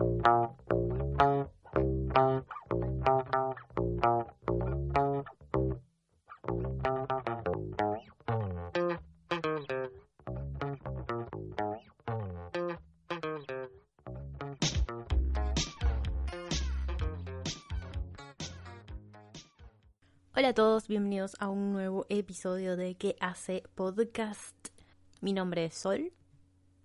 Hola 0.00 0.56
a 20.48 20.54
todos, 20.54 20.88
bienvenidos 20.88 21.36
a 21.40 21.50
un 21.50 21.74
nuevo 21.74 22.06
episodio 22.08 22.78
de 22.78 22.94
¿Qué 22.94 23.16
hace 23.20 23.64
podcast? 23.74 24.56
Mi 25.20 25.34
nombre 25.34 25.66
es 25.66 25.74
Sol. 25.74 26.10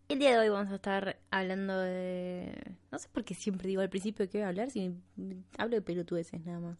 El 0.08 0.20
día 0.20 0.32
de 0.32 0.38
hoy 0.38 0.50
vamos 0.50 0.72
a 0.72 0.76
estar 0.76 1.20
hablando 1.32 1.80
de... 1.80 2.76
No 2.92 3.00
sé 3.00 3.10
por 3.12 3.24
qué 3.24 3.34
siempre 3.34 3.68
digo 3.68 3.82
al 3.82 3.90
principio 3.90 4.30
qué 4.30 4.38
voy 4.38 4.46
a 4.46 4.50
hablar, 4.50 4.70
si 4.70 4.94
hablo 5.58 5.76
de 5.76 5.82
pelotudeces 5.82 6.46
nada 6.46 6.60
más. 6.60 6.78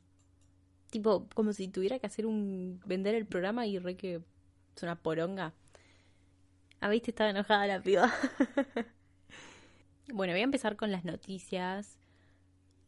Tipo, 0.92 1.28
como 1.34 1.52
si 1.52 1.68
tuviera 1.68 1.98
que 1.98 2.06
hacer 2.06 2.28
un... 2.28 2.80
vender 2.86 3.16
el 3.16 3.26
programa 3.26 3.66
y 3.66 3.80
re 3.80 3.98
que 3.98 4.22
es 4.76 4.84
una 4.84 4.96
poronga. 4.96 5.54
Ah, 6.82 6.90
viste, 6.90 7.10
estaba 7.10 7.32
enojada 7.32 7.66
la 7.66 7.82
piba. 7.82 8.14
bueno, 10.14 10.34
voy 10.34 10.42
a 10.42 10.44
empezar 10.44 10.76
con 10.76 10.92
las 10.92 11.04
noticias 11.04 11.98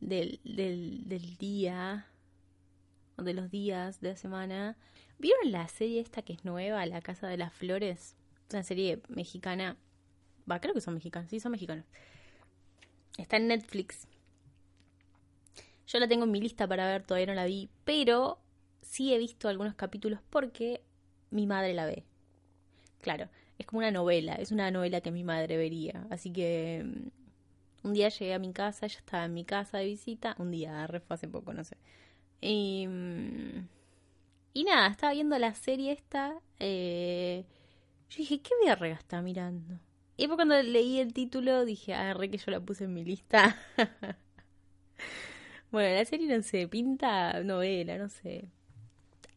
del, 0.01 0.39
del, 0.43 1.09
del 1.09 1.37
día 1.37 2.05
o 3.15 3.23
de 3.23 3.33
los 3.33 3.49
días 3.49 4.01
de 4.01 4.09
la 4.09 4.17
semana. 4.17 4.77
¿Vieron 5.17 5.51
la 5.51 5.67
serie 5.67 5.99
esta 5.99 6.21
que 6.21 6.33
es 6.33 6.45
nueva, 6.45 6.85
La 6.85 7.01
Casa 7.01 7.27
de 7.27 7.37
las 7.37 7.53
Flores? 7.53 8.15
Es 8.47 8.53
una 8.53 8.63
serie 8.63 9.01
mexicana. 9.09 9.77
Va, 10.49 10.59
creo 10.59 10.73
que 10.73 10.81
son 10.81 10.93
mexicanos. 10.93 11.29
Sí, 11.29 11.39
son 11.39 11.51
mexicanos. 11.51 11.85
Está 13.17 13.37
en 13.37 13.47
Netflix. 13.47 14.07
Yo 15.87 15.99
la 15.99 16.07
tengo 16.07 16.25
en 16.25 16.31
mi 16.31 16.41
lista 16.41 16.67
para 16.67 16.85
ver, 16.87 17.03
todavía 17.03 17.27
no 17.27 17.33
la 17.33 17.45
vi. 17.45 17.69
Pero 17.83 18.39
sí 18.81 19.13
he 19.13 19.17
visto 19.17 19.49
algunos 19.49 19.75
capítulos 19.75 20.19
porque 20.29 20.81
mi 21.31 21.47
madre 21.47 21.73
la 21.73 21.85
ve. 21.85 22.03
Claro, 23.01 23.29
es 23.57 23.65
como 23.65 23.79
una 23.79 23.91
novela. 23.91 24.35
Es 24.35 24.51
una 24.51 24.71
novela 24.71 25.01
que 25.01 25.11
mi 25.11 25.23
madre 25.23 25.57
vería. 25.57 26.05
Así 26.09 26.31
que 26.31 26.83
mm, 26.85 27.87
un 27.87 27.93
día 27.93 28.09
llegué 28.09 28.33
a 28.33 28.39
mi 28.39 28.53
casa, 28.53 28.85
ella 28.85 28.99
estaba 28.99 29.25
en 29.25 29.33
mi 29.33 29.45
casa 29.45 29.77
de 29.79 29.85
visita. 29.85 30.35
Un 30.39 30.51
día, 30.51 30.87
fue 30.87 31.15
hace 31.15 31.27
poco, 31.27 31.53
no 31.53 31.63
sé. 31.63 31.77
Y, 32.41 32.87
y 34.53 34.63
nada, 34.63 34.87
estaba 34.87 35.13
viendo 35.13 35.37
la 35.39 35.53
serie 35.55 35.91
esta. 35.91 36.39
Eh, 36.59 37.45
yo 38.09 38.17
dije, 38.17 38.39
¿qué 38.41 38.51
verga 38.65 38.95
está 38.95 39.21
mirando? 39.21 39.79
Y 40.17 40.23
después 40.23 40.37
cuando 40.37 40.61
leí 40.61 40.99
el 40.99 41.13
título 41.13 41.65
dije, 41.65 41.93
ah, 41.93 42.13
re 42.13 42.29
que 42.29 42.37
yo 42.37 42.51
la 42.51 42.59
puse 42.59 42.85
en 42.85 42.93
mi 42.93 43.05
lista. 43.05 43.55
bueno, 45.71 45.95
la 45.95 46.05
serie 46.05 46.27
no 46.35 46.43
sé, 46.43 46.67
pinta 46.67 47.43
novela, 47.43 47.97
no 47.97 48.09
sé. 48.09 48.49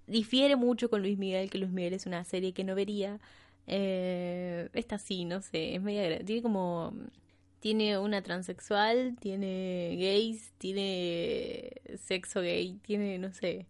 Difiere 0.07 0.57
mucho 0.57 0.91
con 0.91 1.03
Luis 1.03 1.19
Miguel, 1.19 1.51
que 1.51 1.59
Luis 1.59 1.71
Miguel 1.71 1.95
es 1.95 2.07
una 2.07 2.25
serie 2.25 2.53
que 2.53 2.65
no 2.65 2.75
vería. 2.75 3.21
Eh, 3.67 4.69
esta 4.73 4.99
sí, 4.99 5.25
no 5.25 5.43
sé, 5.43 5.77
es 5.77 5.83
media... 5.83 6.25
Tiene 6.25 6.43
como 6.43 6.95
tiene 7.61 7.99
una 7.99 8.23
transexual, 8.23 9.17
tiene 9.21 9.97
gays, 9.99 10.53
tiene 10.59 11.73
sexo 11.99 12.41
gay, 12.41 12.81
tiene, 12.83 13.19
no 13.19 13.33
sé, 13.33 13.67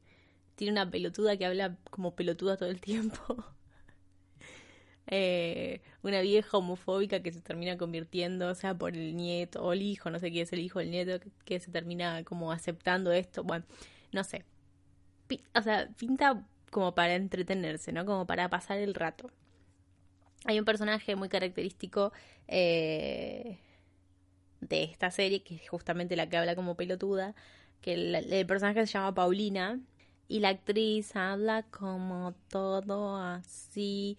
tiene 0.54 0.72
una 0.72 0.91
pelotuda 0.91 1.37
que 1.37 1.47
habla 1.47 1.76
como 1.91 2.15
pelotuda 2.15 2.56
todo 2.56 2.70
el 2.70 2.81
tiempo. 2.81 3.44
eh, 5.10 5.82
una 6.03 6.21
vieja 6.22 6.56
homofóbica 6.56 7.21
que 7.22 7.32
se 7.32 7.41
termina 7.41 7.76
convirtiendo, 7.76 8.48
o 8.48 8.54
sea, 8.54 8.75
por 8.76 8.97
el 8.97 9.16
nieto 9.16 9.62
o 9.62 9.72
el 9.72 9.82
hijo, 9.82 10.10
no 10.10 10.19
sé 10.19 10.31
quién 10.31 10.44
es 10.44 10.53
el 10.53 10.60
hijo, 10.60 10.81
el 10.81 10.91
nieto, 10.91 11.25
que, 11.44 11.60
se 11.60 11.71
termina 11.71 12.25
como 12.25 12.53
aceptando 12.53 13.12
esto. 13.12 13.44
Bueno, 13.44 13.65
no 14.12 14.25
sé. 14.25 14.44
O 15.54 15.62
sea, 15.62 15.88
pinta 15.99 16.47
como 16.70 16.94
para 16.94 17.15
entretenerse, 17.15 17.93
¿no? 17.93 18.06
Como 18.06 18.26
para 18.26 18.49
pasar 18.49 18.78
el 18.78 18.94
rato. 18.94 19.31
Hay 20.47 20.59
un 20.59 20.65
personaje 20.65 21.16
muy 21.16 21.28
característico. 21.28 22.12
Eh, 22.49 23.59
de 24.60 24.84
esta 24.84 25.10
serie, 25.10 25.43
que 25.43 25.56
es 25.56 25.69
justamente 25.69 26.16
la 26.16 26.28
que 26.28 26.37
habla 26.37 26.54
como 26.54 26.76
pelotuda, 26.76 27.34
que 27.81 27.94
el, 27.94 28.47
personaje 28.47 28.87
se 28.87 28.93
llama 28.93 29.15
Paulina 29.15 29.81
y 30.28 30.41
la 30.41 30.50
actriz 30.50 31.16
habla 31.16 31.65
como 31.70 32.34
todo 32.49 33.16
así, 33.16 34.19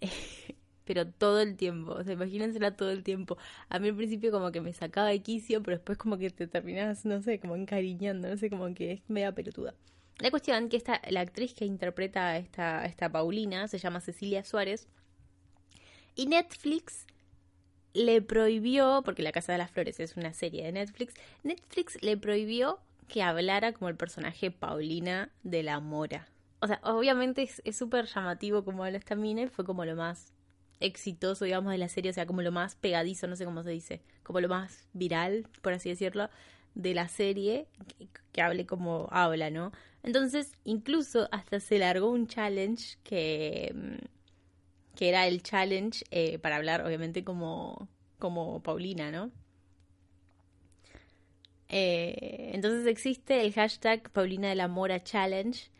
pero 0.84 1.06
todo 1.06 1.40
el 1.40 1.56
tiempo, 1.56 1.92
o 1.92 2.02
sea, 2.02 2.14
imagínensela 2.14 2.76
todo 2.76 2.90
el 2.90 3.04
tiempo. 3.04 3.38
A 3.68 3.78
mí 3.78 3.88
al 3.88 3.96
principio 3.96 4.30
como 4.32 4.50
que 4.50 4.60
me 4.60 4.72
sacaba 4.72 5.08
de 5.08 5.20
quicio, 5.20 5.62
pero 5.62 5.76
después 5.76 5.98
como 5.98 6.18
que 6.18 6.30
te 6.30 6.46
terminas, 6.46 7.04
no 7.04 7.22
sé, 7.22 7.38
como 7.38 7.56
encariñando, 7.56 8.28
no 8.28 8.36
sé, 8.36 8.50
como 8.50 8.74
que 8.74 8.92
es 8.92 9.00
media 9.08 9.32
pelotuda. 9.32 9.74
La 10.18 10.30
cuestión 10.30 10.68
que 10.68 10.76
esta, 10.76 11.00
la 11.08 11.20
actriz 11.20 11.54
que 11.54 11.64
interpreta 11.64 12.28
a 12.28 12.38
esta, 12.38 12.84
esta 12.84 13.10
Paulina 13.10 13.68
se 13.68 13.78
llama 13.78 14.00
Cecilia 14.00 14.44
Suárez 14.44 14.88
y 16.14 16.26
Netflix 16.26 17.06
le 17.94 18.20
prohibió, 18.20 19.02
porque 19.04 19.22
La 19.22 19.32
Casa 19.32 19.52
de 19.52 19.58
las 19.58 19.70
Flores 19.70 19.98
es 20.00 20.16
una 20.16 20.32
serie 20.32 20.64
de 20.64 20.72
Netflix, 20.72 21.14
Netflix 21.42 22.02
le 22.02 22.16
prohibió 22.16 22.78
que 23.08 23.22
hablara 23.22 23.72
como 23.72 23.88
el 23.88 23.96
personaje 23.96 24.50
Paulina 24.50 25.30
de 25.42 25.62
la 25.62 25.80
Mora. 25.80 26.28
O 26.60 26.66
sea, 26.66 26.80
obviamente 26.84 27.48
es 27.64 27.76
súper 27.76 28.06
llamativo 28.06 28.64
como 28.64 28.84
habla 28.84 28.98
esta 28.98 29.14
mina 29.14 29.48
fue 29.48 29.64
como 29.64 29.84
lo 29.84 29.96
más 29.96 30.32
exitoso, 30.78 31.44
digamos, 31.44 31.72
de 31.72 31.78
la 31.78 31.88
serie, 31.88 32.10
o 32.10 32.14
sea, 32.14 32.26
como 32.26 32.42
lo 32.42 32.52
más 32.52 32.74
pegadizo, 32.74 33.26
no 33.26 33.36
sé 33.36 33.44
cómo 33.44 33.62
se 33.62 33.70
dice, 33.70 34.02
como 34.22 34.40
lo 34.40 34.48
más 34.48 34.88
viral, 34.92 35.46
por 35.62 35.72
así 35.74 35.90
decirlo, 35.90 36.30
de 36.74 36.94
la 36.94 37.08
serie, 37.08 37.66
que, 38.32 38.42
hable 38.42 38.66
como 38.66 39.08
habla, 39.10 39.50
¿no? 39.50 39.72
Entonces, 40.02 40.52
incluso 40.64 41.28
hasta 41.32 41.60
se 41.60 41.78
largó 41.78 42.10
un 42.10 42.26
challenge 42.26 42.96
que 43.04 44.00
que 45.00 45.08
era 45.08 45.26
el 45.26 45.42
challenge 45.42 46.04
eh, 46.10 46.38
para 46.38 46.56
hablar, 46.56 46.84
obviamente, 46.84 47.24
como, 47.24 47.88
como 48.18 48.62
Paulina, 48.62 49.10
¿no? 49.10 49.30
Eh, 51.70 52.50
entonces 52.52 52.86
existe 52.86 53.40
el 53.40 53.54
hashtag 53.54 54.10
Paulina 54.10 54.48
de 54.50 54.56
la 54.56 54.68
Mora 54.68 55.02
Challenge, 55.02 55.70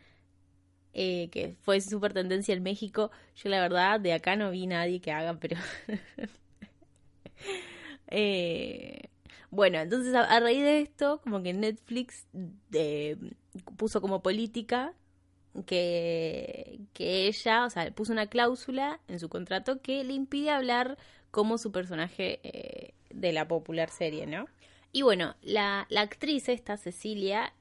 eh, 0.93 1.29
que 1.29 1.55
fue 1.61 1.81
súper 1.81 2.13
tendencia 2.13 2.53
en 2.53 2.63
México. 2.63 3.11
Yo 3.35 3.49
la 3.49 3.61
verdad 3.61 3.99
de 3.99 4.13
acá 4.13 4.35
no 4.35 4.51
vi 4.51 4.67
nadie 4.67 5.01
que 5.01 5.11
haga, 5.11 5.37
pero... 5.39 5.57
eh, 8.07 9.09
bueno, 9.49 9.79
entonces 9.79 10.13
a, 10.15 10.39
raíz 10.39 10.61
de 10.61 10.81
esto, 10.81 11.21
como 11.23 11.43
que 11.43 11.53
Netflix 11.53 12.25
puso 13.77 14.01
como 14.01 14.21
política 14.21 14.93
que, 15.65 16.79
que 16.93 17.27
ella, 17.27 17.65
o 17.65 17.69
sea, 17.69 17.91
puso 17.91 18.13
una 18.13 18.27
cláusula 18.27 19.01
en 19.07 19.19
su 19.19 19.29
contrato 19.29 19.81
que 19.81 20.03
le 20.03 20.13
impide 20.13 20.51
hablar 20.51 20.97
como 21.31 21.57
su 21.57 21.71
personaje 21.71 22.39
eh, 22.43 22.93
de 23.09 23.33
la 23.33 23.47
popular 23.47 23.89
serie, 23.89 24.25
¿no? 24.25 24.45
Y 24.93 25.03
bueno, 25.03 25.35
la, 25.41 25.87
la 25.89 26.01
actriz 26.01 26.49
esta, 26.49 26.77
Cecilia, 26.77 27.53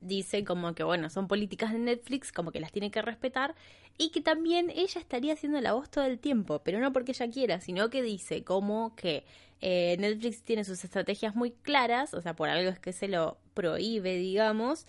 dice 0.00 0.44
como 0.44 0.74
que, 0.74 0.84
bueno, 0.84 1.10
son 1.10 1.28
políticas 1.28 1.72
de 1.72 1.78
Netflix, 1.78 2.32
como 2.32 2.52
que 2.52 2.60
las 2.60 2.72
tiene 2.72 2.90
que 2.90 3.02
respetar, 3.02 3.54
y 3.96 4.10
que 4.10 4.20
también 4.20 4.70
ella 4.70 5.00
estaría 5.00 5.32
haciendo 5.32 5.60
la 5.60 5.72
voz 5.72 5.90
todo 5.90 6.04
el 6.04 6.18
tiempo, 6.18 6.60
pero 6.62 6.78
no 6.78 6.92
porque 6.92 7.12
ella 7.12 7.30
quiera, 7.30 7.60
sino 7.60 7.90
que 7.90 8.02
dice 8.02 8.44
como 8.44 8.94
que 8.94 9.24
eh, 9.60 9.96
Netflix 9.98 10.42
tiene 10.42 10.64
sus 10.64 10.84
estrategias 10.84 11.34
muy 11.34 11.50
claras, 11.50 12.14
o 12.14 12.20
sea, 12.20 12.34
por 12.36 12.48
algo 12.48 12.70
es 12.70 12.78
que 12.78 12.92
se 12.92 13.08
lo 13.08 13.38
prohíbe, 13.54 14.16
digamos, 14.16 14.86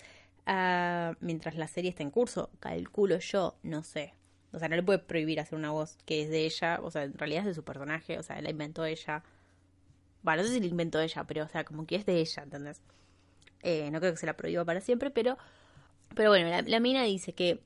uh, 0.47 1.15
mientras 1.21 1.55
la 1.55 1.67
serie 1.67 1.89
está 1.89 2.03
en 2.03 2.11
curso, 2.11 2.51
calculo 2.59 3.17
yo, 3.19 3.57
no 3.63 3.83
sé. 3.83 4.13
O 4.51 4.59
sea, 4.59 4.67
no 4.67 4.75
le 4.75 4.83
puede 4.83 4.99
prohibir 4.99 5.39
hacer 5.39 5.57
una 5.57 5.71
voz 5.71 5.97
que 6.05 6.23
es 6.23 6.29
de 6.29 6.45
ella, 6.45 6.79
o 6.83 6.91
sea, 6.91 7.03
en 7.03 7.17
realidad 7.17 7.41
es 7.41 7.47
de 7.47 7.53
su 7.53 7.63
personaje, 7.63 8.17
o 8.17 8.23
sea, 8.23 8.41
la 8.41 8.49
inventó 8.49 8.85
ella. 8.85 9.23
Bueno, 10.23 10.41
no 10.41 10.47
sé 10.47 10.55
si 10.55 10.59
la 10.59 10.65
inventó 10.67 10.99
ella, 10.99 11.23
pero, 11.25 11.45
o 11.45 11.47
sea, 11.47 11.63
como 11.63 11.85
que 11.85 11.95
es 11.95 12.05
de 12.05 12.19
ella, 12.19 12.43
¿entendés? 12.43 12.81
Eh, 13.63 13.89
no 13.91 13.99
creo 13.99 14.11
que 14.13 14.17
se 14.17 14.25
la 14.25 14.37
prohíba 14.37 14.65
para 14.65 14.81
siempre, 14.81 15.11
pero, 15.11 15.37
pero 16.15 16.29
bueno, 16.29 16.49
la, 16.65 16.79
mina 16.79 17.03
dice 17.03 17.33
que, 17.33 17.59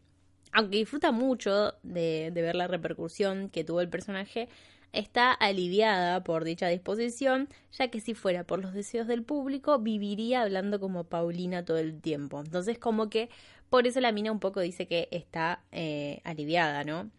aunque 0.51 0.77
disfruta 0.77 1.11
mucho 1.11 1.73
de, 1.83 2.31
de, 2.33 2.41
ver 2.41 2.55
la 2.55 2.67
repercusión 2.67 3.49
que 3.49 3.63
tuvo 3.63 3.81
el 3.81 3.89
personaje, 3.89 4.49
está 4.93 5.31
aliviada 5.31 6.23
por 6.23 6.43
dicha 6.43 6.67
disposición, 6.67 7.49
ya 7.71 7.89
que 7.89 7.99
si 7.99 8.13
fuera 8.13 8.43
por 8.43 8.61
los 8.61 8.73
deseos 8.73 9.07
del 9.07 9.23
público, 9.23 9.79
viviría 9.79 10.43
hablando 10.43 10.79
como 10.79 11.03
Paulina 11.05 11.65
todo 11.65 11.77
el 11.77 11.99
tiempo. 11.99 12.39
Entonces, 12.39 12.77
como 12.77 13.09
que 13.09 13.29
por 13.69 13.87
eso 13.87 13.99
la 14.01 14.11
mina 14.11 14.31
un 14.31 14.39
poco 14.39 14.59
dice 14.59 14.87
que 14.87 15.07
está 15.11 15.63
eh, 15.71 16.21
aliviada, 16.23 16.83
¿no? 16.83 17.09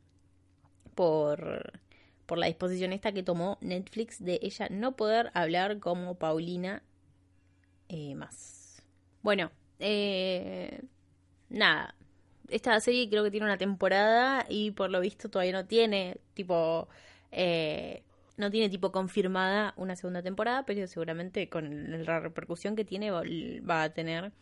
Por, 0.95 1.81
por 2.27 2.39
la 2.39 2.47
disposición 2.47 2.93
esta 2.93 3.13
que 3.13 3.25
tomó 3.25 3.59
Netflix 3.61 4.23
de 4.23 4.39
ella 4.41 4.69
no 4.71 4.95
poder 4.95 5.33
hablar 5.35 5.81
como 5.81 6.15
Paulina 6.15 6.85
eh, 7.89 8.15
más. 8.15 8.64
Bueno, 9.25 9.51
eh, 9.81 10.83
nada. 11.49 11.95
Esta 12.51 12.79
serie 12.81 13.09
creo 13.09 13.25
que 13.25 13.31
tiene 13.31 13.47
una 13.47 13.57
temporada 13.59 14.45
y 14.51 14.73
por 14.73 14.91
lo 14.91 15.01
visto 15.01 15.31
todavía 15.31 15.53
no 15.55 15.67
tiene 15.67 16.19
tipo 16.35 16.89
eh, 17.33 18.03
no 18.37 18.51
tiene 18.51 18.69
tipo 18.69 18.93
confirmada 18.93 19.73
una 19.77 19.97
segunda 19.97 20.23
temporada, 20.23 20.67
pero 20.67 20.87
seguramente 20.89 21.49
con 21.49 22.05
la 22.05 22.21
repercusión 22.21 22.77
que 22.77 22.85
tiene 22.85 23.11
va 23.11 23.83
a 23.85 23.95
tener. 23.95 24.33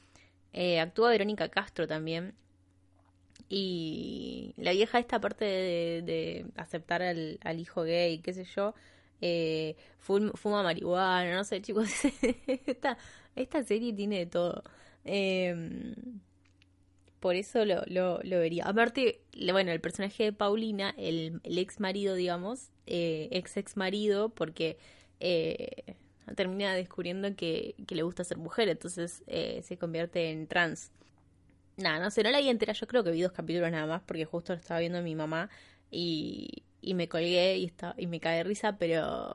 Eh, 0.53 0.81
actúa 0.81 1.11
Verónica 1.11 1.49
Castro 1.49 1.87
también. 1.89 2.35
Y 3.49 4.55
la 4.57 4.73
vieja 4.73 4.99
esta 4.99 5.21
parte 5.21 5.45
de, 5.45 6.47
aceptar 6.57 7.03
al, 7.03 7.39
hijo 7.61 7.83
gay, 7.85 8.19
qué 8.19 8.33
sé 8.33 8.45
yo, 8.45 8.75
eh, 9.23 9.77
fuma, 9.99 10.63
marihuana, 10.63 11.35
no 11.35 11.45
sé, 11.45 11.63
chicos. 11.63 11.89
esta, 12.67 12.99
esta 13.35 13.65
serie 13.65 13.95
tiene 13.95 14.19
de 14.19 14.27
todo. 14.27 14.63
Eh, 15.05 15.95
por 17.23 17.37
eso 17.37 17.65
lo, 17.65 17.83
lo, 17.87 18.21
lo, 18.25 18.41
vería. 18.41 18.65
Aparte, 18.65 19.21
bueno, 19.53 19.71
el 19.71 19.81
personaje 19.81 20.25
de 20.25 20.33
Paulina, 20.33 20.93
el, 20.99 21.41
el 21.45 21.59
ex 21.59 21.79
marido, 21.79 22.17
digamos, 22.17 22.73
eh, 22.87 23.29
ex 23.31 23.57
ex 23.57 23.77
marido, 23.77 24.31
porque 24.31 24.77
eh, 25.21 25.95
termina 26.35 26.75
descubriendo 26.75 27.37
que, 27.37 27.77
que, 27.87 27.95
le 27.95 28.03
gusta 28.03 28.25
ser 28.25 28.39
mujer, 28.39 28.69
entonces 28.69 29.23
eh, 29.29 29.63
se 29.63 29.79
convierte 29.79 30.33
en 30.33 30.49
trans. 30.49 30.91
Nada, 31.77 32.01
no 32.01 32.11
sé, 32.11 32.25
no 32.25 32.31
la 32.31 32.41
vi 32.41 32.49
entera, 32.49 32.73
yo 32.73 32.89
creo 32.89 33.05
que 33.05 33.13
vi 33.13 33.23
dos 33.23 33.31
capítulos 33.31 33.71
nada 33.71 33.87
más, 33.87 34.03
porque 34.03 34.25
justo 34.25 34.53
lo 34.55 34.59
estaba 34.59 34.81
viendo 34.81 35.01
mi 35.01 35.15
mamá 35.15 35.49
y, 35.93 36.65
y 36.83 36.95
me 36.95 37.09
colgué 37.09 37.57
y, 37.57 37.73
y 37.97 38.07
me 38.07 38.21
cae 38.21 38.39
de 38.39 38.45
risa, 38.45 38.77
pero 38.77 39.33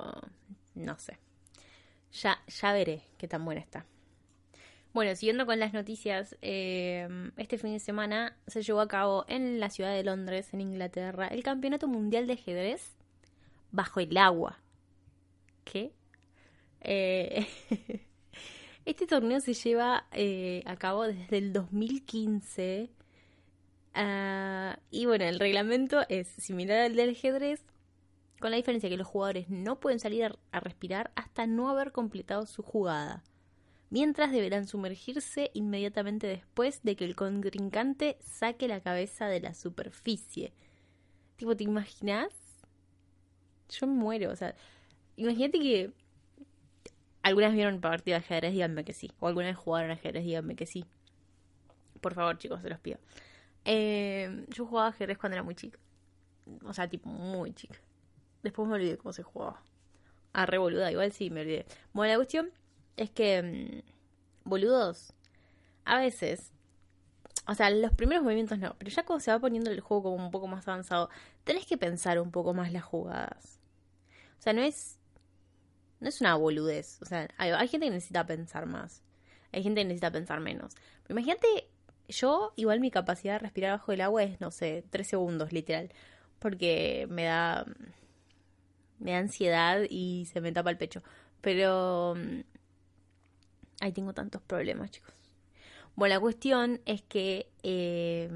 no 0.76 1.00
sé. 1.00 1.18
Ya, 2.12 2.40
ya 2.48 2.74
veré 2.74 3.02
qué 3.18 3.28
tan 3.28 3.44
buena 3.44 3.62
está. 3.62 3.86
Bueno, 4.94 5.16
siguiendo 5.16 5.46
con 5.46 5.60
las 5.60 5.74
noticias, 5.74 6.36
eh, 6.42 7.08
este 7.38 7.58
fin 7.58 7.74
de 7.74 7.80
semana 7.80 8.36
se 8.48 8.64
llevó 8.64 8.82
a 8.82 8.88
cabo 8.88 9.26
en 9.28 9.60
la 9.60 9.70
ciudad 9.70 9.94
de 9.94 10.04
Londres, 10.04 10.54
en 10.54 10.62
Inglaterra, 10.62 11.28
el 11.28 11.44
Campeonato 11.44 11.88
Mundial 11.88 12.26
de 12.26 12.34
Ajedrez 12.34 12.96
bajo 13.72 14.00
el 14.00 14.18
agua. 14.18 14.60
¿Qué? 15.66 15.94
Eh, 16.82 17.46
este 18.86 19.06
torneo 19.06 19.40
se 19.40 19.54
lleva 19.54 20.08
eh, 20.14 20.64
a 20.66 20.78
cabo 20.78 21.04
desde 21.04 21.38
el 21.38 21.54
2015. 21.54 22.90
Ah, 24.00 24.78
y 24.92 25.08
bueno, 25.08 25.26
el 25.26 25.40
reglamento 25.40 26.06
es 26.08 26.28
similar 26.28 26.82
al 26.82 26.96
del 26.96 27.10
ajedrez, 27.10 27.64
con 28.40 28.52
la 28.52 28.58
diferencia 28.58 28.90
que 28.90 28.98
los 28.98 29.08
jugadores 29.08 29.50
no 29.50 29.80
pueden 29.80 30.00
salir 30.00 30.32
a 30.52 30.60
respirar 30.60 31.12
hasta 31.16 31.48
no 31.48 31.70
haber 31.70 31.92
completado 31.92 32.46
su 32.46 32.62
jugada 32.62 33.24
mientras 33.90 34.32
deberán 34.32 34.68
sumergirse 34.68 35.52
inmediatamente 35.54 36.28
después 36.28 36.82
de 36.84 36.96
que 36.96 37.06
el 37.06 37.16
contrincante 37.16 38.18
saque 38.22 38.68
la 38.68 38.82
cabeza 38.82 39.28
de 39.28 39.40
la 39.40 39.54
superficie. 39.54 40.54
Tipo, 41.38 41.56
¿te 41.56 41.64
imaginas? 41.64 42.30
Yo 43.70 43.88
me 43.88 43.94
muero, 43.94 44.32
o 44.32 44.36
sea, 44.36 44.56
imagínate 45.16 45.60
que 45.60 45.92
algunas 47.22 47.54
vieron 47.54 47.82
partido 47.82 48.18
de 48.18 48.26
ajedrez, 48.26 48.54
díganme 48.54 48.86
que 48.86 48.94
sí. 48.94 49.12
O 49.20 49.28
algunas 49.28 49.56
jugaron 49.58 49.92
ajedrez, 49.92 50.24
díganme 50.24 50.56
que 50.56 50.66
sí. 50.66 50.86
Por 52.02 52.14
favor, 52.14 52.38
chicos, 52.38 52.62
se 52.62 52.70
los 52.70 52.80
pido. 52.80 53.00
Eh, 53.69 54.46
yo 54.48 54.66
jugaba 54.66 54.88
ajedrez 54.88 55.18
cuando 55.18 55.36
era 55.36 55.44
muy 55.44 55.54
chica. 55.54 55.78
O 56.64 56.74
sea, 56.74 56.88
tipo, 56.88 57.10
muy 57.10 57.54
chica. 57.54 57.78
Después 58.42 58.66
me 58.68 58.75
olvidé 58.75 58.98
cómo 58.98 59.12
se 59.12 59.24
jugaba. 59.24 59.62
Ah, 60.31 60.46
re 60.46 60.58
boluda, 60.58 60.90
igual 60.90 61.12
sí, 61.12 61.30
me 61.30 61.42
olvidé. 61.42 61.66
Bueno, 61.92 62.14
la 62.14 62.18
cuestión 62.18 62.50
es 62.96 63.10
que, 63.12 63.84
mm, 63.84 64.50
boludos, 64.50 65.14
a 65.84 66.00
veces, 66.00 66.54
o 67.46 67.56
sea, 67.56 67.69
los 67.69 67.92
primeros 67.92 68.24
movimientos 68.24 68.58
no, 68.58 68.75
pero 68.78 68.90
ya 68.90 69.04
cuando 69.06 69.22
se 69.24 69.31
va 69.31 69.40
poniendo 69.40 69.70
el 69.70 69.81
juego 69.81 70.04
como 70.04 70.25
un 70.25 70.31
poco 70.31 70.48
más 70.48 70.66
avanzado, 70.68 71.10
tenés 71.44 71.66
que 71.66 71.78
pensar 71.78 72.20
un 72.22 72.31
poco 72.31 72.54
más 72.54 72.72
las 72.72 72.84
jugadas. 72.84 73.60
O 74.40 74.42
sea, 74.42 74.54
no 74.54 74.62
es, 74.62 74.98
no 76.00 76.08
es 76.08 76.22
una 76.22 76.36
boludez. 76.36 77.02
O 77.02 77.06
sea, 77.06 77.28
hay, 77.38 77.68
gente 77.68 77.88
que 77.88 77.92
necesita 77.92 78.25
pensar 78.25 78.66
más. 78.66 79.04
Hay 79.52 79.63
gente 79.63 79.81
que 79.81 79.86
necesita 79.86 80.12
pensar 80.12 80.40
menos. 80.40 80.74
Pero 81.04 81.20
imagínate, 81.20 81.70
yo, 82.07 82.54
igual 82.56 82.80
mi 82.80 82.92
capacidad 82.92 83.33
de 83.33 83.39
respirar 83.39 83.71
bajo 83.71 83.92
el 83.92 84.01
agua 84.01 84.24
es, 84.24 84.39
no 84.42 84.51
sé, 84.51 84.83
tres 84.89 85.07
segundos, 85.07 85.51
literal. 85.54 85.92
Porque 86.39 87.07
me 87.09 87.25
da. 87.25 87.65
Me 89.00 89.12
da 89.12 89.19
ansiedad 89.19 89.81
y 89.89 90.25
se 90.31 90.42
me 90.42 90.51
tapa 90.51 90.71
el 90.71 90.77
pecho. 90.77 91.04
Pero 91.42 92.15
mm, 92.15 92.42
Ahí 93.80 93.92
tengo 93.92 94.13
tantos 94.13 94.42
problemas, 94.42 94.92
chicos. 94.92 95.13
Bueno, 95.95 96.15
la 96.15 96.19
cuestión 96.19 96.81
es 96.86 97.01
que... 97.04 97.48
Eh, 97.63 98.30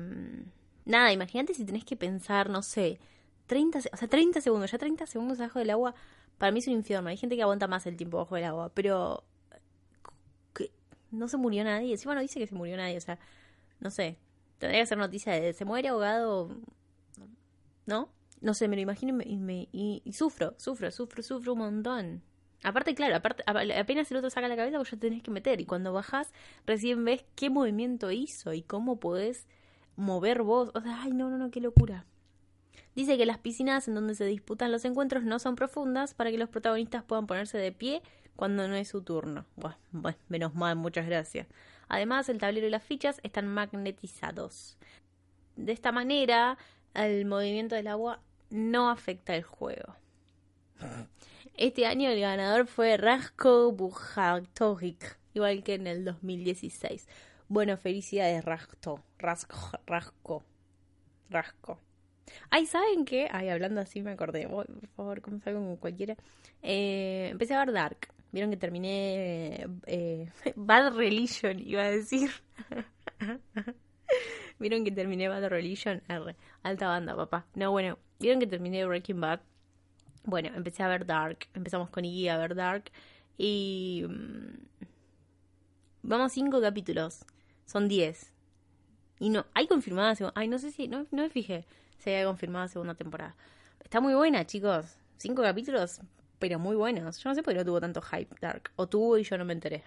nada, 0.86 1.12
imagínate 1.12 1.54
si 1.54 1.66
tenés 1.66 1.84
que 1.84 1.96
pensar, 1.96 2.50
no 2.50 2.62
sé, 2.62 3.00
30, 3.48 3.80
o 3.92 3.98
sea, 3.98 4.08
30 4.08 4.42
segundos, 4.42 4.72
ya 4.72 4.78
30 4.78 5.06
segundos 5.08 5.40
bajo 5.40 5.60
del 5.60 5.70
agua, 5.72 5.96
para 6.38 6.52
mí 6.52 6.60
es 6.60 6.68
un 6.68 6.74
infierno. 6.74 7.10
Hay 7.10 7.18
gente 7.18 7.36
que 7.36 7.42
aguanta 7.42 7.68
más 7.68 7.86
el 7.88 7.98
tiempo 7.98 8.18
bajo 8.18 8.36
del 8.36 8.46
agua, 8.46 8.72
pero 8.74 9.24
que 10.54 10.72
no 11.12 11.28
se 11.28 11.38
murió 11.38 11.64
nadie. 11.64 11.92
Encima 11.92 12.16
no 12.16 12.22
dice 12.22 12.40
que 12.40 12.48
se 12.48 12.56
murió 12.56 12.78
nadie, 12.78 12.98
o 12.98 13.02
sea, 13.02 13.20
no 13.82 13.90
sé. 13.92 14.18
Tendría 14.58 14.82
que 14.82 14.88
ser 14.88 14.98
noticia 14.98 15.34
de 15.34 15.54
se 15.54 15.66
muere 15.66 15.90
ahogado, 15.90 16.56
¿no? 17.86 18.10
No 18.40 18.54
sé, 18.54 18.68
me 18.68 18.76
lo 18.76 18.82
imagino 18.82 19.22
y, 19.24 19.38
me, 19.38 19.68
y, 19.72 20.02
y 20.06 20.14
sufro, 20.14 20.56
sufro, 20.58 20.90
sufro, 20.92 21.22
sufro 21.22 21.54
un 21.54 21.60
montón. 21.60 22.24
Aparte, 22.64 22.94
claro, 22.94 23.16
aparte, 23.16 23.44
apenas 23.48 24.10
el 24.12 24.18
otro 24.18 24.30
saca 24.30 24.48
la 24.48 24.56
cabeza, 24.56 24.78
vos 24.78 24.92
ya 24.92 24.98
tenés 24.98 25.24
que 25.24 25.32
meter. 25.32 25.60
Y 25.62 25.66
cuando 25.66 25.94
bajás, 25.94 26.32
recién 26.66 27.04
ves 27.04 27.26
qué 27.36 27.50
movimiento 27.50 28.12
hizo 28.12 28.54
y 28.54 28.62
cómo 28.62 29.00
podés 29.00 29.48
mover 29.96 30.44
vos. 30.44 30.70
O 30.76 30.82
sea, 30.82 31.02
ay, 31.02 31.12
no, 31.12 31.30
no, 31.30 31.38
no, 31.38 31.50
qué 31.50 31.60
locura. 31.60 32.06
Dice 32.96 33.18
que 33.18 33.26
las 33.26 33.40
piscinas 33.40 33.88
en 33.88 33.96
donde 33.96 34.16
se 34.16 34.26
disputan 34.26 34.72
los 34.72 34.86
encuentros 34.86 35.24
no 35.24 35.40
son 35.40 35.56
profundas 35.56 36.14
para 36.14 36.30
que 36.30 36.38
los 36.38 36.50
protagonistas 36.50 37.04
puedan 37.04 37.26
ponerse 37.26 37.58
de 37.58 37.72
pie 37.72 38.02
cuando 38.36 38.68
no 38.68 38.76
es 38.76 38.90
su 38.90 39.02
turno. 39.02 39.46
Bueno, 39.92 40.18
menos 40.28 40.54
mal, 40.54 40.76
muchas 40.76 41.08
gracias. 41.08 41.48
Además, 41.92 42.30
el 42.30 42.38
tablero 42.38 42.68
y 42.68 42.70
las 42.70 42.86
fichas 42.86 43.20
están 43.22 43.50
magnetizados. 43.50 44.78
De 45.58 45.74
esta 45.74 45.92
manera, 45.92 46.58
el 46.94 47.26
movimiento 47.26 47.76
del 47.76 47.88
agua 47.88 48.22
no 48.50 48.90
afecta 48.90 49.36
el 49.36 49.44
juego. 49.44 49.98
Este 51.58 51.86
año 51.86 52.10
el 52.10 52.22
ganador 52.22 52.68
fue 52.68 52.96
Rasko 52.96 53.74
Bujartovic, 53.74 55.20
igual 55.34 55.64
que 55.64 55.74
en 55.74 55.86
el 55.86 56.06
2016. 56.06 57.10
Bueno, 57.50 57.76
felicidades 57.76 58.46
Rasko, 58.46 59.04
Rasko, 59.20 59.58
Rasko, 59.86 60.44
Rasko. 61.30 61.78
Ay, 62.50 62.68
¿saben 62.68 63.04
qué? 63.04 63.28
Ay, 63.30 63.50
hablando 63.50 63.82
así 63.82 64.02
me 64.02 64.12
acordé. 64.12 64.48
por 64.48 64.66
favor, 64.96 65.20
como 65.20 65.42
salgo 65.42 65.60
con 65.60 65.76
cualquiera. 65.76 66.16
Eh, 66.62 67.28
empecé 67.32 67.54
a 67.54 67.66
ver 67.66 67.74
Dark. 67.74 68.08
Vieron 68.32 68.50
que 68.50 68.58
terminé 68.58 69.68
eh, 69.88 70.32
Bad 70.56 70.96
Religion, 70.96 71.60
iba 71.60 71.84
a 71.84 71.92
decir. 71.92 72.32
Vieron 74.60 74.86
que 74.86 74.92
terminé 74.92 75.28
Bad 75.28 75.50
Religion. 75.50 76.02
R. 76.08 76.36
Alta 76.64 76.88
banda, 76.88 77.16
papá. 77.16 77.46
No, 77.56 77.72
bueno. 77.72 77.98
Vieron 78.20 78.40
que 78.40 78.48
terminé 78.48 78.86
Breaking 78.86 79.20
Bad. 79.20 79.42
Bueno, 80.24 80.50
empecé 80.56 80.84
a 80.84 80.88
ver 80.88 81.06
Dark. 81.06 81.48
Empezamos 81.54 81.90
con 81.90 82.06
Iggy 82.06 82.30
a 82.30 82.38
ver 82.38 82.56
Dark. 82.56 82.92
Y. 83.38 84.06
Mm, 84.08 84.60
vamos 86.04 86.32
cinco 86.32 86.62
capítulos. 86.62 87.26
Son 87.66 87.88
diez. 87.88 88.32
Y 89.20 89.30
no. 89.30 89.46
Hay 89.54 89.68
confirmada 89.68 90.16
segunda. 90.16 90.40
Ay, 90.40 90.48
no 90.48 90.60
sé 90.60 90.72
si. 90.72 90.88
No, 90.88 91.08
no 91.12 91.24
me 91.24 91.30
fijé 91.30 91.66
si 91.98 92.12
había 92.12 92.26
confirmada 92.26 92.68
segunda 92.68 92.96
temporada. 92.96 93.36
Está 93.84 94.00
muy 94.00 94.14
buena, 94.14 94.46
chicos. 94.46 94.98
Cinco 95.18 95.42
capítulos, 95.42 96.02
pero 96.42 96.58
muy 96.58 96.76
buenos. 96.76 97.20
Yo 97.20 97.30
no 97.30 97.36
sé 97.36 97.44
por 97.44 97.54
qué 97.54 97.60
no 97.60 97.66
tuvo 97.66 97.80
tanto 97.80 98.02
hype 98.02 98.36
Dark. 98.42 98.72
O 98.76 98.88
tuvo 98.90 99.18
y 99.18 99.24
yo 99.24 99.38
no 99.38 99.46
me 99.46 99.54
enteré, 99.54 99.84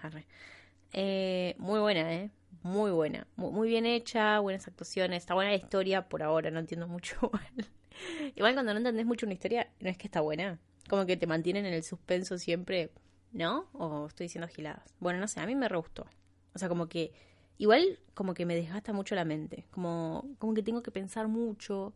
Eh, 0.93 1.53
muy 1.59 1.79
buena, 1.79 2.13
¿eh? 2.13 2.31
Muy 2.63 2.91
buena. 2.91 3.27
Muy, 3.35 3.51
muy, 3.51 3.67
bien 3.67 3.85
hecha, 3.85 4.39
buenas 4.39 4.65
actuaciones. 4.65 5.21
Está 5.21 5.33
buena 5.33 5.51
la 5.51 5.57
historia 5.57 6.07
por 6.07 6.23
ahora, 6.23 6.49
no 6.51 6.59
entiendo 6.59 6.87
mucho. 6.87 7.17
Igual 8.35 8.53
cuando 8.53 8.73
no 8.73 8.77
entendés 8.77 9.05
mucho 9.05 9.25
una 9.25 9.33
historia, 9.33 9.69
no 9.81 9.89
es 9.89 9.97
que 9.97 10.07
está 10.07 10.21
buena. 10.21 10.57
Como 10.87 11.05
que 11.05 11.17
te 11.17 11.27
mantienen 11.27 11.65
en 11.65 11.73
el 11.73 11.83
suspenso 11.83 12.37
siempre, 12.37 12.89
¿no? 13.33 13.67
O 13.73 14.07
estoy 14.07 14.25
diciendo 14.25 14.47
giladas. 14.47 14.95
Bueno, 15.01 15.19
no 15.19 15.27
sé, 15.27 15.41
a 15.41 15.45
mí 15.45 15.55
me 15.55 15.67
re 15.67 15.77
gustó. 15.77 16.07
O 16.53 16.59
sea, 16.59 16.69
como 16.69 16.87
que. 16.87 17.11
Igual 17.57 17.99
como 18.13 18.33
que 18.33 18.45
me 18.45 18.55
desgasta 18.55 18.93
mucho 18.93 19.13
la 19.13 19.25
mente. 19.25 19.65
Como, 19.71 20.25
como 20.39 20.53
que 20.53 20.63
tengo 20.63 20.81
que 20.81 20.91
pensar 20.91 21.27
mucho 21.27 21.93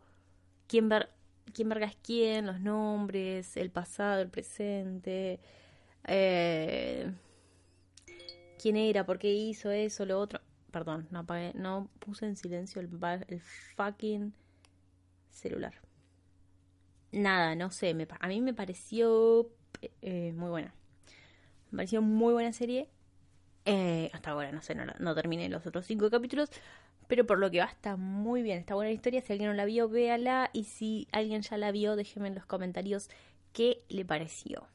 quién 0.67 0.89
ver. 0.89 1.09
Quién 1.53 1.69
verga 1.69 1.87
es 1.87 1.97
quién, 2.01 2.45
los 2.45 2.59
nombres, 2.59 3.57
el 3.57 3.71
pasado, 3.71 4.21
el 4.21 4.29
presente, 4.29 5.39
eh, 6.05 7.11
quién 8.61 8.77
era, 8.77 9.05
por 9.05 9.19
qué 9.19 9.33
hizo 9.33 9.71
eso, 9.71 10.05
lo 10.05 10.19
otro. 10.19 10.41
Perdón, 10.71 11.07
no 11.11 11.19
apagué, 11.19 11.53
no 11.55 11.89
puse 11.99 12.25
en 12.25 12.35
silencio 12.35 12.81
el, 12.81 13.41
fucking 13.75 14.33
celular. 15.29 15.73
Nada, 17.11 17.55
no 17.55 17.71
sé, 17.71 17.93
me, 17.93 18.07
a 18.19 18.27
mí 18.27 18.41
me 18.41 18.53
pareció 18.53 19.49
eh, 20.01 20.33
muy 20.35 20.49
buena. 20.49 20.73
Me 21.71 21.77
pareció 21.77 22.01
muy 22.01 22.33
buena 22.33 22.53
serie. 22.53 22.87
Eh, 23.65 24.09
hasta 24.13 24.31
ahora, 24.31 24.51
no 24.51 24.61
sé, 24.61 24.75
no, 24.75 24.85
no 24.99 25.15
terminé 25.15 25.49
los 25.49 25.65
otros 25.65 25.85
cinco 25.85 26.09
capítulos. 26.09 26.49
Pero 27.09 27.25
por 27.25 27.39
lo 27.39 27.49
que 27.49 27.57
va, 27.57 27.65
está 27.65 27.97
muy 27.97 28.43
bien. 28.43 28.59
Está 28.59 28.75
buena 28.75 28.89
la 28.89 28.93
historia. 28.93 29.19
Si 29.21 29.33
alguien 29.33 29.49
no 29.49 29.55
la 29.55 29.65
vio, 29.65 29.89
véala. 29.89 30.51
Y 30.53 30.65
si 30.65 31.07
alguien 31.11 31.41
ya 31.41 31.57
la 31.57 31.71
vio, 31.71 31.95
déjeme 31.95 32.27
en 32.27 32.35
los 32.35 32.45
comentarios 32.45 33.09
qué 33.51 33.83
le 33.89 34.05
pareció. 34.05 34.67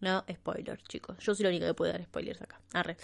No, 0.00 0.24
spoilers, 0.30 0.84
chicos. 0.84 1.16
Yo 1.20 1.34
soy 1.34 1.44
la 1.44 1.48
única 1.48 1.66
que 1.66 1.72
puede 1.72 1.92
dar 1.92 2.04
spoilers 2.04 2.42
acá. 2.42 2.60
Arre. 2.74 2.98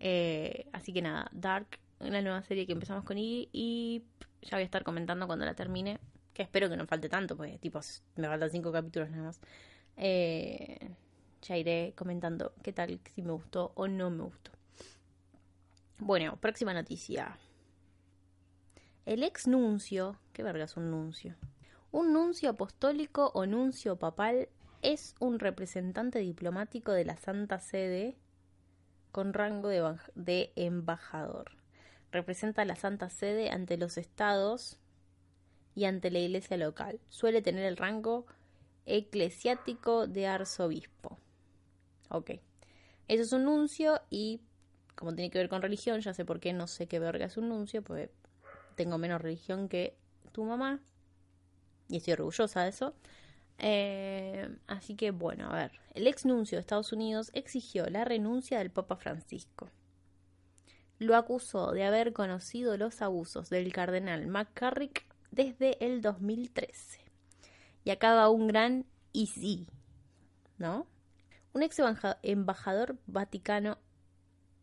Eh, 0.00 0.68
así 0.72 0.94
que 0.94 1.02
nada, 1.02 1.28
Dark, 1.32 1.78
una 2.00 2.22
nueva 2.22 2.42
serie 2.44 2.66
que 2.66 2.72
empezamos 2.72 3.04
con 3.04 3.18
Iggy. 3.18 3.50
Y 3.52 4.02
ya 4.40 4.56
voy 4.56 4.62
a 4.62 4.64
estar 4.64 4.82
comentando 4.82 5.26
cuando 5.26 5.44
la 5.44 5.52
termine. 5.52 6.00
Que 6.32 6.44
espero 6.44 6.70
que 6.70 6.78
no 6.78 6.86
falte 6.86 7.10
tanto, 7.10 7.36
porque 7.36 7.58
tipo, 7.58 7.78
me 8.16 8.26
faltan 8.26 8.48
cinco 8.48 8.72
capítulos 8.72 9.10
nada 9.10 9.24
más. 9.24 9.38
Eh, 9.98 10.94
ya 11.42 11.58
iré 11.58 11.92
comentando 11.94 12.54
qué 12.62 12.72
tal, 12.72 12.98
si 13.14 13.20
me 13.20 13.32
gustó 13.32 13.72
o 13.74 13.86
no 13.86 14.08
me 14.08 14.22
gustó. 14.22 14.55
Bueno, 15.98 16.36
próxima 16.36 16.74
noticia. 16.74 17.38
El 19.06 19.22
ex 19.22 19.46
nuncio, 19.46 20.18
¿qué 20.34 20.42
verga 20.42 20.64
es 20.64 20.76
un 20.76 20.90
nuncio? 20.90 21.34
Un 21.90 22.12
nuncio 22.12 22.50
apostólico 22.50 23.30
o 23.34 23.46
nuncio 23.46 23.96
papal 23.96 24.50
es 24.82 25.14
un 25.20 25.38
representante 25.38 26.18
diplomático 26.18 26.92
de 26.92 27.06
la 27.06 27.16
Santa 27.16 27.60
Sede 27.60 28.14
con 29.10 29.32
rango 29.32 29.68
de, 29.68 29.96
de 30.14 30.52
embajador. 30.54 31.52
Representa 32.12 32.62
a 32.62 32.66
la 32.66 32.76
Santa 32.76 33.08
Sede 33.08 33.48
ante 33.48 33.78
los 33.78 33.96
estados 33.96 34.78
y 35.74 35.86
ante 35.86 36.10
la 36.10 36.18
iglesia 36.18 36.58
local. 36.58 37.00
Suele 37.08 37.40
tener 37.40 37.64
el 37.64 37.78
rango 37.78 38.26
eclesiático 38.84 40.06
de 40.06 40.26
arzobispo. 40.26 41.16
Ok. 42.10 42.32
Eso 43.08 43.22
es 43.22 43.32
un 43.32 43.44
nuncio 43.44 44.02
y 44.10 44.42
como 44.96 45.14
tiene 45.14 45.30
que 45.30 45.38
ver 45.38 45.48
con 45.48 45.62
religión, 45.62 46.00
ya 46.00 46.12
sé 46.12 46.24
por 46.24 46.40
qué 46.40 46.52
no 46.52 46.66
sé 46.66 46.88
qué 46.88 46.98
verga 46.98 47.26
es 47.26 47.36
un 47.36 47.48
nuncio, 47.48 47.82
pues 47.82 48.10
tengo 48.74 48.98
menos 48.98 49.20
religión 49.20 49.68
que 49.68 49.96
tu 50.32 50.44
mamá 50.44 50.80
y 51.88 51.98
estoy 51.98 52.14
orgullosa 52.14 52.62
de 52.62 52.70
eso. 52.70 52.94
Eh, 53.58 54.48
así 54.66 54.96
que 54.96 55.12
bueno, 55.12 55.50
a 55.50 55.54
ver, 55.54 55.72
el 55.94 56.06
ex 56.06 56.26
nuncio 56.26 56.56
de 56.56 56.60
Estados 56.60 56.92
Unidos 56.92 57.30
exigió 57.32 57.86
la 57.88 58.04
renuncia 58.04 58.58
del 58.58 58.70
Papa 58.70 58.96
Francisco. 58.96 59.70
Lo 60.98 61.14
acusó 61.14 61.72
de 61.72 61.84
haber 61.84 62.12
conocido 62.12 62.76
los 62.76 63.02
abusos 63.02 63.50
del 63.50 63.72
cardenal 63.72 64.26
McCarrick 64.26 65.04
desde 65.30 65.84
el 65.84 66.00
2013. 66.00 67.00
Y 67.84 67.90
acaba 67.90 68.30
un 68.30 68.48
gran 68.48 68.86
y 69.12 69.26
sí, 69.26 69.66
¿no? 70.58 70.86
Un 71.52 71.62
ex 71.62 71.80
embajador 72.22 72.96
vaticano 73.06 73.78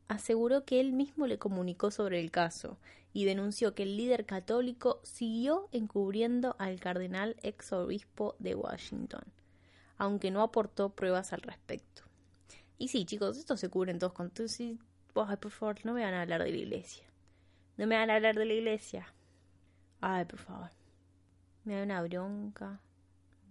aseguró 0.07 0.65
que 0.65 0.79
él 0.79 0.91
mismo 0.91 1.27
le 1.27 1.38
comunicó 1.38 1.91
sobre 1.91 2.19
el 2.19 2.31
caso 2.31 2.77
y 3.13 3.25
denunció 3.25 3.75
que 3.75 3.83
el 3.83 3.98
líder 3.98 4.25
católico 4.25 5.00
siguió 5.03 5.69
encubriendo 5.72 6.55
al 6.60 6.79
cardenal 6.79 7.36
ex 7.43 7.72
obispo 7.74 8.36
de 8.39 8.55
Washington, 8.55 9.24
aunque 9.98 10.31
no 10.31 10.41
aportó 10.41 10.89
pruebas 10.89 11.31
al 11.33 11.41
respecto. 11.41 12.03
Y 12.77 12.88
sí, 12.88 13.05
chicos, 13.05 13.38
estos 13.38 13.60
se 13.60 13.69
cubren 13.69 14.00
todos 14.00 14.13
con... 14.13 14.31
Sí, 14.48 14.79
ay, 15.15 15.38
por 15.38 15.51
favor, 15.51 15.75
no 15.86 15.93
me 15.93 16.03
van 16.03 16.15
a 16.15 16.24
hablar 16.24 16.43
de 16.43 16.51
la 16.51 16.57
iglesia. 16.57 17.05
No 17.77 17.88
me 17.88 17.95
van 17.95 18.10
a 18.10 18.15
hablar 18.15 18.36
de 18.36 18.45
la 18.45 18.53
iglesia. 18.53 19.13
Ay, 20.01 20.25
por 20.25 20.39
favor. 20.39 20.72
Me 21.63 21.75
da 21.75 21.83
una 21.83 22.01
bronca. 22.01 22.81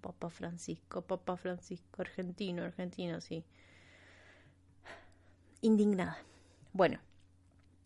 Papa 0.00 0.28
Francisco, 0.30 1.02
Papa 1.02 1.36
Francisco, 1.36 2.02
argentino, 2.02 2.64
argentino, 2.64 3.20
sí. 3.20 3.44
Indignada. 5.60 6.18
Bueno, 6.72 7.00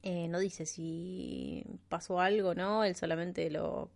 eh, 0.02 0.28
no 0.28 0.38
dice 0.38 0.66
si 0.66 1.64
pasó 1.88 2.20
algo, 2.20 2.54
¿no? 2.54 2.84
Él 2.84 2.94
solamente 2.94 3.50
lo 3.50 3.90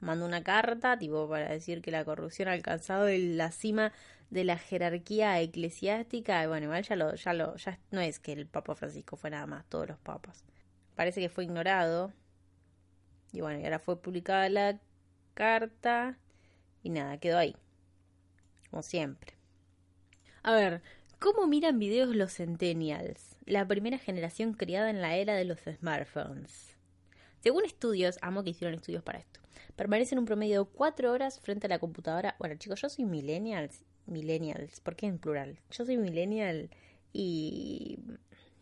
mandó 0.00 0.26
una 0.26 0.44
carta, 0.44 0.98
tipo, 0.98 1.28
para 1.28 1.48
decir 1.50 1.82
que 1.82 1.90
la 1.90 2.04
corrupción 2.04 2.48
ha 2.48 2.52
alcanzado 2.52 3.08
la 3.08 3.50
cima 3.50 3.92
de 4.30 4.44
la 4.44 4.58
jerarquía 4.58 5.40
eclesiástica. 5.40 6.46
Bueno, 6.46 6.66
igual 6.66 6.82
ya 6.84 6.96
lo, 6.96 7.14
ya 7.14 7.32
lo, 7.32 7.56
ya 7.56 7.78
no 7.90 8.00
es 8.00 8.20
que 8.20 8.32
el 8.32 8.46
Papa 8.46 8.74
Francisco 8.74 9.16
fue 9.16 9.30
nada 9.30 9.46
más, 9.46 9.64
todos 9.68 9.88
los 9.88 9.98
papas. 9.98 10.44
Parece 10.94 11.20
que 11.20 11.28
fue 11.28 11.44
ignorado. 11.44 12.12
Y 13.32 13.40
bueno, 13.40 13.60
y 13.60 13.64
ahora 13.64 13.78
fue 13.80 14.00
publicada 14.00 14.48
la 14.48 14.78
carta. 15.34 16.18
Y 16.82 16.90
nada, 16.90 17.18
quedó 17.18 17.38
ahí. 17.38 17.56
Como 18.70 18.82
siempre. 18.82 19.34
A 20.42 20.52
ver, 20.52 20.82
¿cómo 21.24 21.46
miran 21.46 21.78
videos 21.78 22.14
los 22.14 22.34
centennials? 22.34 23.38
la 23.46 23.66
primera 23.66 23.96
generación 23.96 24.52
criada 24.52 24.90
en 24.90 25.00
la 25.00 25.16
era 25.16 25.34
de 25.34 25.46
los 25.46 25.58
smartphones. 25.60 26.76
Según 27.40 27.64
estudios, 27.64 28.18
amo 28.20 28.44
que 28.44 28.50
hicieron 28.50 28.74
estudios 28.74 29.02
para 29.02 29.20
esto, 29.20 29.40
permanecen 29.74 30.18
un 30.18 30.26
promedio 30.26 30.64
de 30.64 30.70
cuatro 30.70 31.10
horas 31.10 31.40
frente 31.40 31.66
a 31.66 31.70
la 31.70 31.78
computadora. 31.78 32.36
Bueno, 32.38 32.56
chicos, 32.56 32.82
yo 32.82 32.90
soy 32.90 33.06
millennials. 33.06 33.86
Millennials, 34.04 34.80
¿por 34.80 34.96
qué 34.96 35.06
en 35.06 35.18
plural? 35.18 35.58
Yo 35.70 35.86
soy 35.86 35.96
millennial 35.96 36.68
y 37.14 37.98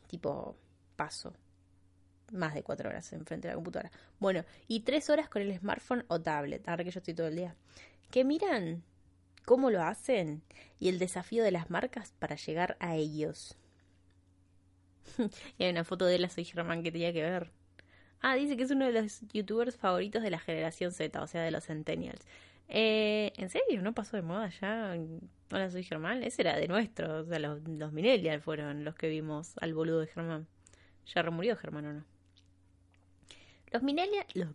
tipo 0.07 0.57
paso 0.95 1.35
más 2.31 2.55
de 2.55 2.63
cuatro 2.63 2.91
horas 2.91 3.13
enfrente 3.13 3.49
de 3.49 3.55
la 3.55 3.57
computadora. 3.57 3.91
Bueno, 4.21 4.45
y 4.69 4.81
tres 4.83 5.11
horas 5.11 5.29
con 5.29 5.43
el 5.43 5.59
smartphone 5.59 6.05
o 6.07 6.21
tablet, 6.21 6.69
ahora 6.69 6.85
que 6.85 6.93
yo 6.93 7.01
estoy 7.01 7.15
todo 7.15 7.27
el 7.27 7.35
día. 7.35 7.57
¿Qué 8.13 8.23
miran? 8.23 8.85
¿Cómo 9.45 9.71
lo 9.71 9.83
hacen? 9.83 10.43
Y 10.79 10.89
el 10.89 10.99
desafío 10.99 11.43
de 11.45 11.51
las 11.51 11.71
marcas 11.71 12.15
para 12.19 12.37
llegar 12.37 12.77
a 12.81 12.97
ellos. 12.97 13.57
y 15.59 15.65
hay 15.65 15.71
una 15.71 15.85
foto 15.85 16.07
de 16.07 16.17
él, 16.17 16.31
soy 16.31 16.45
Germán, 16.45 16.83
que 16.83 16.93
tenía 16.93 17.13
que 17.13 17.23
ver. 17.23 17.51
Ah, 18.21 18.37
dice 18.37 18.57
que 18.57 18.63
es 18.63 18.71
uno 18.71 18.87
de 18.87 18.93
los 18.93 19.21
youtubers 19.33 19.77
favoritos 19.77 20.23
de 20.23 20.31
la 20.31 20.39
generación 20.39 20.93
Z, 20.93 21.21
o 21.21 21.27
sea, 21.27 21.43
de 21.43 21.51
los 21.51 21.65
centennials. 21.67 22.25
Eh, 22.69 23.33
¿En 23.37 23.51
serio? 23.51 23.83
¿No 23.83 23.95
pasó 23.95 24.17
de 24.17 24.23
moda 24.23 24.49
ya? 24.61 24.97
Hola, 25.51 25.71
soy 25.71 25.83
Germán. 25.83 26.23
Ese 26.23 26.43
era 26.43 26.57
de 26.57 26.69
nuestro. 26.69 27.21
O 27.21 27.25
sea, 27.25 27.39
los, 27.39 27.61
los 27.69 27.93
fueron 28.43 28.85
los 28.85 28.95
que 28.95 29.09
vimos 29.09 29.55
al 29.61 29.75
boludo 29.75 30.01
de 30.01 30.07
Germán. 30.07 30.47
¿Ya 31.07 31.23
remurió 31.23 31.57
Germán 31.57 31.87
o 31.87 31.93
no? 31.95 32.05
Los 33.73 33.83
millennials... 33.83 34.27
Los, 34.35 34.49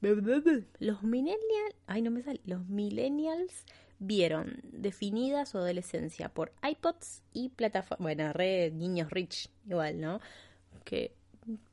los 0.00 1.02
millennials... 1.02 1.74
Ay, 1.86 2.02
no 2.02 2.10
me 2.10 2.22
sale. 2.22 2.40
Los 2.44 2.66
millennials 2.68 3.64
vieron 3.98 4.60
definida 4.62 5.44
su 5.46 5.58
adolescencia 5.58 6.28
por 6.28 6.52
iPods 6.62 7.22
y 7.32 7.48
plataformas, 7.48 8.02
bueno, 8.02 8.32
re 8.32 8.70
niños 8.70 9.10
rich 9.10 9.50
igual, 9.66 10.00
¿no? 10.00 10.20
Que 10.84 11.14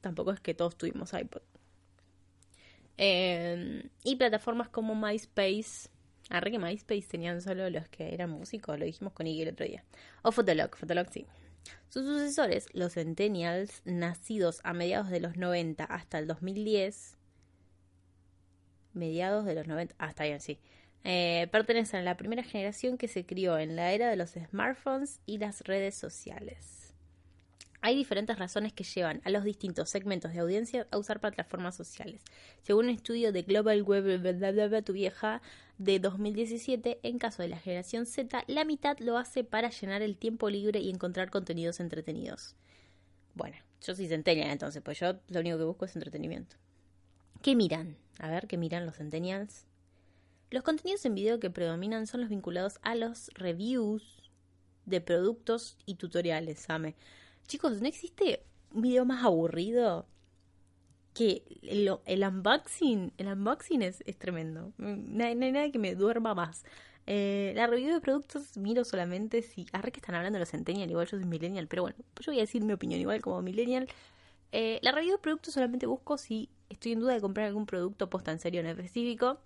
tampoco 0.02 0.32
es 0.32 0.40
que 0.40 0.54
todos 0.54 0.78
tuvimos 0.78 1.14
iPod. 1.14 1.42
Em, 2.98 3.90
y 4.04 4.16
plataformas 4.16 4.70
como 4.70 4.96
MySpace. 4.96 5.90
Arre 6.30 6.52
que 6.52 6.60
MySpace 6.60 7.08
tenían 7.08 7.42
solo 7.42 7.70
los 7.70 7.88
que 7.90 8.14
eran 8.14 8.32
músicos, 8.32 8.80
lo 8.80 8.86
dijimos 8.86 9.14
con 9.14 9.28
Iggy 9.28 9.44
el 9.44 9.50
otro 9.50 9.66
día. 9.66 9.84
O 10.24 10.32
Fotolog, 10.32 10.76
Fotolog 10.76 11.08
sí. 11.12 11.28
Sus 11.90 12.06
sucesores, 12.06 12.68
los 12.74 12.94
Centennials, 12.94 13.82
nacidos 13.86 14.60
a 14.64 14.74
mediados 14.74 15.10
de 15.10 15.20
los 15.20 15.38
90 15.38 15.84
hasta 15.84 16.18
el 16.20 16.28
2010. 16.28 17.15
Mediados 18.96 19.46
de 19.46 19.56
los 19.56 19.68
90, 19.68 19.96
hasta 19.98 20.24
bien, 20.24 20.40
sí 20.40 20.60
eh, 21.08 21.48
pertenecen 21.52 22.00
a 22.00 22.04
la 22.04 22.18
primera 22.18 22.42
generación 22.42 22.98
que 22.98 23.08
se 23.08 23.28
crió 23.28 23.60
en 23.60 23.76
la 23.76 23.94
era 23.94 24.10
de 24.10 24.16
los 24.16 24.32
smartphones 24.32 25.22
y 25.28 25.38
las 25.38 25.62
redes 25.62 25.94
sociales. 25.94 26.94
Hay 27.82 27.96
diferentes 27.96 28.40
razones 28.40 28.74
que 28.74 28.84
llevan 28.84 29.22
a 29.24 29.30
los 29.30 29.44
distintos 29.44 29.92
segmentos 29.92 30.34
de 30.34 30.40
audiencia 30.40 30.88
a 30.90 30.98
usar 30.98 31.20
plataformas 31.20 31.76
sociales. 31.76 32.22
Según 32.64 32.86
un 32.86 32.92
estudio 32.92 33.32
de 33.32 33.44
Global 33.44 33.84
Web 33.84 34.84
tu 34.84 34.94
vieja 34.94 35.44
de 35.78 36.00
2017, 36.00 37.00
en 37.04 37.20
caso 37.20 37.44
de 37.44 37.50
la 37.50 37.60
generación 37.60 38.08
Z, 38.08 38.44
la 38.48 38.66
mitad 38.66 38.98
lo 38.98 39.20
hace 39.20 39.44
para 39.44 39.70
llenar 39.70 40.02
el 40.02 40.18
tiempo 40.18 40.50
libre 40.50 40.80
y 40.80 40.90
encontrar 40.90 41.30
contenidos 41.30 41.80
entretenidos. 41.80 42.56
Bueno, 43.36 43.58
yo 43.80 43.94
soy 43.94 44.08
centennial 44.08 44.50
entonces, 44.50 44.82
pues 44.82 45.00
yo 45.00 45.20
lo 45.28 45.42
único 45.42 45.60
que 45.60 45.66
busco 45.66 45.86
es 45.86 45.96
entretenimiento. 45.96 46.56
¿Qué 47.44 47.56
miran? 47.56 47.96
A 48.20 48.30
ver, 48.30 48.48
¿qué 48.48 48.58
miran 48.58 48.86
los 48.86 48.96
centennials? 48.98 49.66
Los 50.52 50.64
contenidos 50.64 51.06
en 51.06 51.16
video 51.16 51.40
que 51.40 51.50
predominan 51.50 52.08
son 52.08 52.22
los 52.22 52.30
vinculados 52.30 52.80
a 52.82 52.96
los 52.96 53.30
reviews 53.34 54.32
de 54.86 55.02
productos 55.02 55.78
y 55.86 55.96
tutoriales, 55.96 56.60
¿sabe? 56.60 56.96
Chicos, 57.48 57.82
¿no 57.82 57.88
existe 57.88 58.44
un 58.74 58.82
video 58.82 59.06
más 59.06 59.24
aburrido 59.24 60.06
que 61.14 61.44
el, 61.62 61.90
unboxing, 62.24 63.14
el 63.18 63.28
unboxing 63.28 63.82
es, 63.82 64.04
tremendo. 64.18 64.74
No 64.78 65.26
hay, 65.26 65.34
no 65.34 65.46
hay 65.46 65.52
nada 65.52 65.72
que 65.72 65.80
me 65.80 65.96
duerma 65.96 66.36
más. 66.36 66.66
Eh, 67.08 67.54
la 67.56 67.68
review 67.68 67.94
de 67.94 68.02
productos 68.02 68.58
miro 68.58 68.84
solamente 68.84 69.42
si. 69.42 69.66
Arre 69.72 69.92
que 69.92 70.00
están 70.00 70.16
hablando 70.16 70.40
los 70.40 70.50
Centennial, 70.50 70.90
igual 70.90 71.08
yo 71.08 71.18
soy 71.18 71.26
Millennial, 71.26 71.68
pero 71.68 71.84
bueno, 71.84 71.98
yo 72.20 72.32
voy 72.32 72.40
a 72.40 72.42
decir 72.42 72.64
mi 72.64 72.74
opinión 72.74 73.00
igual 73.00 73.22
como 73.22 73.42
Millennial. 73.42 73.88
Eh, 74.52 74.80
la 74.82 74.92
review 74.92 75.14
de 75.14 75.18
productos 75.20 75.54
solamente 75.54 75.86
busco 75.86 76.18
si 76.18 76.50
estoy 76.70 76.94
en 76.94 77.00
duda 77.00 77.14
de 77.14 77.22
comprar 77.22 77.48
algún 77.48 77.66
producto 77.66 78.10
posta 78.10 78.32
en 78.32 78.40
serio 78.40 78.62
en 78.62 78.68
específico. 78.68 79.40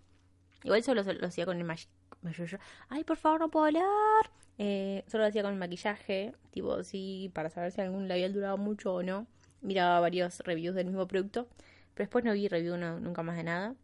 Igual 0.64 0.84
solo 0.84 1.04
lo, 1.04 1.28
hacía 1.28 1.46
con 1.46 1.58
el 1.58 1.64
maquillaje. 1.64 2.60
Ay, 2.90 3.04
por 3.04 3.18
favor, 3.18 3.40
no 3.40 3.50
puedo 3.50 3.66
hablar. 3.66 4.32
Eh, 4.58 5.04
solo 5.08 5.24
lo 5.24 5.30
hacía 5.30 5.42
con 5.42 5.54
el 5.54 5.60
maquillaje, 5.60 6.34
tipo, 6.52 6.84
sí, 6.84 7.32
para 7.34 7.50
saber 7.50 7.72
si 7.72 7.82
algún 7.82 8.08
labial 8.08 8.34
duraba 8.34 8.58
mucho 8.58 8.94
o 8.94 9.04
no. 9.04 9.26
Miraba 9.62 10.00
varios 10.00 10.40
reviews 10.42 10.76
del 10.76 10.88
mismo 10.88 11.08
producto, 11.08 11.48
pero 11.94 12.06
después 12.06 12.26
no 12.26 12.34
vi 12.34 12.48
review 12.48 12.78
nunca 12.78 13.24
más 13.24 13.38
de 13.38 13.44
nada. 13.44 13.76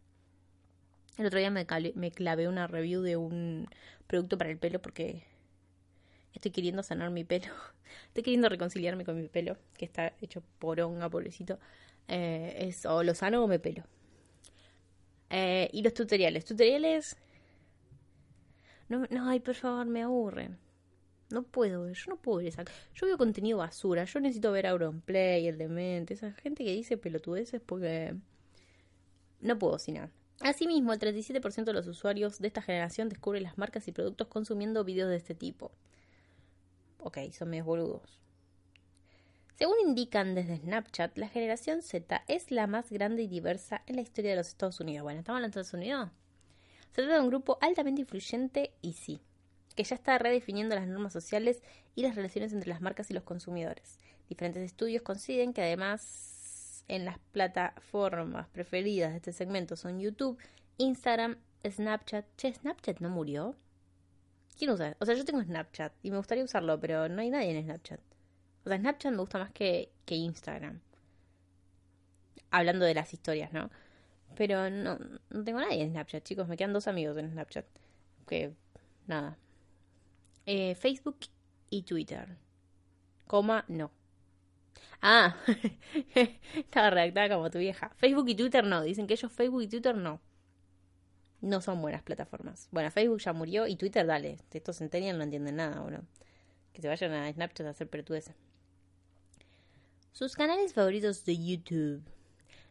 El 1.18 1.26
otro 1.26 1.38
día 1.38 1.50
me, 1.50 1.66
me 1.94 2.10
clavé 2.10 2.46
una 2.48 2.66
review 2.66 3.00
de 3.00 3.16
un 3.16 3.68
producto 4.06 4.36
para 4.36 4.50
el 4.50 4.58
pelo 4.58 4.80
porque 4.80 5.24
estoy 6.36 6.50
queriendo 6.50 6.82
sanar 6.82 7.10
mi 7.10 7.24
pelo. 7.24 7.46
Estoy 8.08 8.22
queriendo 8.22 8.48
reconciliarme 8.48 9.04
con 9.04 9.16
mi 9.20 9.28
pelo, 9.28 9.56
que 9.76 9.84
está 9.84 10.12
hecho 10.20 10.42
poronga, 10.58 11.08
pobrecito. 11.08 11.58
Eh, 12.08 12.66
es 12.68 12.86
o 12.86 13.02
lo 13.02 13.14
sano 13.14 13.42
o 13.44 13.46
me 13.46 13.58
pelo. 13.58 13.84
Eh, 15.30 15.68
y 15.72 15.82
los 15.82 15.94
tutoriales. 15.94 16.44
Tutoriales. 16.44 17.16
No, 18.88 19.04
no, 19.10 19.28
ay, 19.28 19.40
por 19.40 19.54
favor, 19.54 19.86
me 19.86 20.02
aburren. 20.02 20.58
No 21.30 21.42
puedo, 21.42 21.90
yo 21.90 22.04
no 22.08 22.16
puedo 22.16 22.38
ver 22.38 22.48
esa. 22.48 22.64
Yo 22.94 23.06
veo 23.06 23.18
contenido 23.18 23.58
basura. 23.58 24.04
Yo 24.04 24.20
necesito 24.20 24.52
ver 24.52 24.66
Auronplay, 24.66 25.48
el 25.48 25.58
demente, 25.58 26.14
esa 26.14 26.32
gente 26.32 26.64
que 26.64 26.72
dice 26.72 26.96
pelotudeces 26.96 27.60
porque. 27.64 28.14
No 29.40 29.58
puedo 29.58 29.78
sin 29.78 29.94
nada. 29.94 30.10
Asimismo, 30.40 30.92
el 30.92 30.98
37% 31.00 31.64
de 31.64 31.72
los 31.72 31.86
usuarios 31.86 32.38
de 32.38 32.48
esta 32.48 32.62
generación 32.62 33.08
descubre 33.08 33.40
las 33.40 33.58
marcas 33.58 33.88
y 33.88 33.92
productos 33.92 34.28
consumiendo 34.28 34.84
videos 34.84 35.10
de 35.10 35.16
este 35.16 35.34
tipo. 35.34 35.72
Ok, 37.06 37.18
son 37.30 37.50
medios 37.50 37.66
boludos. 37.66 38.02
Según 39.54 39.76
indican 39.86 40.34
desde 40.34 40.56
Snapchat, 40.56 41.16
la 41.16 41.28
generación 41.28 41.80
Z 41.80 42.24
es 42.26 42.50
la 42.50 42.66
más 42.66 42.90
grande 42.90 43.22
y 43.22 43.28
diversa 43.28 43.82
en 43.86 43.94
la 43.94 44.02
historia 44.02 44.32
de 44.32 44.36
los 44.36 44.48
Estados 44.48 44.80
Unidos. 44.80 45.04
Bueno, 45.04 45.20
¿estamos 45.20 45.36
hablando 45.36 45.54
de 45.54 45.60
Estados 45.60 45.80
Unidos? 45.80 46.10
Se 46.90 47.02
trata 47.02 47.14
de 47.14 47.20
un 47.20 47.28
grupo 47.28 47.58
altamente 47.60 48.00
influyente 48.00 48.72
y 48.82 48.94
sí, 48.94 49.20
que 49.76 49.84
ya 49.84 49.94
está 49.94 50.18
redefiniendo 50.18 50.74
las 50.74 50.88
normas 50.88 51.12
sociales 51.12 51.62
y 51.94 52.02
las 52.02 52.16
relaciones 52.16 52.52
entre 52.52 52.70
las 52.70 52.80
marcas 52.80 53.08
y 53.08 53.14
los 53.14 53.22
consumidores. 53.22 54.00
Diferentes 54.28 54.64
estudios 54.64 55.02
coinciden 55.02 55.52
que 55.52 55.62
además 55.62 56.84
en 56.88 57.04
las 57.04 57.20
plataformas 57.30 58.48
preferidas 58.48 59.12
de 59.12 59.18
este 59.18 59.32
segmento 59.32 59.76
son 59.76 60.00
YouTube, 60.00 60.38
Instagram, 60.78 61.36
Snapchat. 61.64 62.26
Che, 62.36 62.52
¿Snapchat 62.52 62.98
no 62.98 63.10
murió? 63.10 63.54
¿Quién 64.56 64.70
usa? 64.70 64.96
O 65.00 65.06
sea, 65.06 65.14
yo 65.14 65.24
tengo 65.24 65.42
Snapchat 65.42 65.92
y 66.02 66.10
me 66.10 66.16
gustaría 66.16 66.44
usarlo, 66.44 66.80
pero 66.80 67.08
no 67.08 67.20
hay 67.20 67.30
nadie 67.30 67.50
en 67.50 67.62
Snapchat. 67.64 68.00
O 68.64 68.68
sea, 68.68 68.78
Snapchat 68.78 69.12
me 69.12 69.18
gusta 69.18 69.38
más 69.38 69.50
que, 69.52 69.90
que 70.04 70.14
Instagram. 70.14 70.80
Hablando 72.50 72.86
de 72.86 72.94
las 72.94 73.12
historias, 73.12 73.52
¿no? 73.52 73.70
Pero 74.36 74.70
no, 74.70 74.98
no 75.30 75.44
tengo 75.44 75.60
nadie 75.60 75.82
en 75.82 75.90
Snapchat, 75.90 76.24
chicos. 76.24 76.48
Me 76.48 76.56
quedan 76.56 76.72
dos 76.72 76.88
amigos 76.88 77.16
en 77.18 77.30
Snapchat. 77.30 77.66
Que, 78.26 78.54
nada. 79.06 79.36
Eh, 80.46 80.74
Facebook 80.74 81.18
y 81.70 81.82
Twitter. 81.82 82.36
Coma, 83.26 83.64
no. 83.68 83.90
Ah, 85.02 85.36
estaba 86.54 86.90
redactada 86.90 87.34
como 87.36 87.50
tu 87.50 87.58
vieja. 87.58 87.90
Facebook 87.96 88.28
y 88.28 88.34
Twitter 88.34 88.64
no. 88.64 88.82
Dicen 88.82 89.06
que 89.06 89.14
ellos 89.14 89.32
Facebook 89.32 89.62
y 89.62 89.68
Twitter 89.68 89.94
no. 89.96 90.20
No 91.46 91.60
son 91.60 91.80
buenas 91.80 92.02
plataformas. 92.02 92.66
Bueno, 92.72 92.90
Facebook 92.90 93.20
ya 93.20 93.32
murió 93.32 93.68
y 93.68 93.76
Twitter, 93.76 94.04
dale. 94.04 94.36
Estos 94.50 94.78
centennials 94.78 95.16
no 95.16 95.22
entienden 95.22 95.54
nada, 95.54 95.80
bueno. 95.80 96.00
Que 96.72 96.82
se 96.82 96.88
vayan 96.88 97.12
a 97.12 97.32
Snapchat 97.32 97.68
a 97.68 97.70
hacer 97.70 97.88
pertudes. 97.88 98.32
Sus 100.10 100.34
canales 100.34 100.74
favoritos 100.74 101.24
de 101.24 101.38
YouTube. 101.38 102.02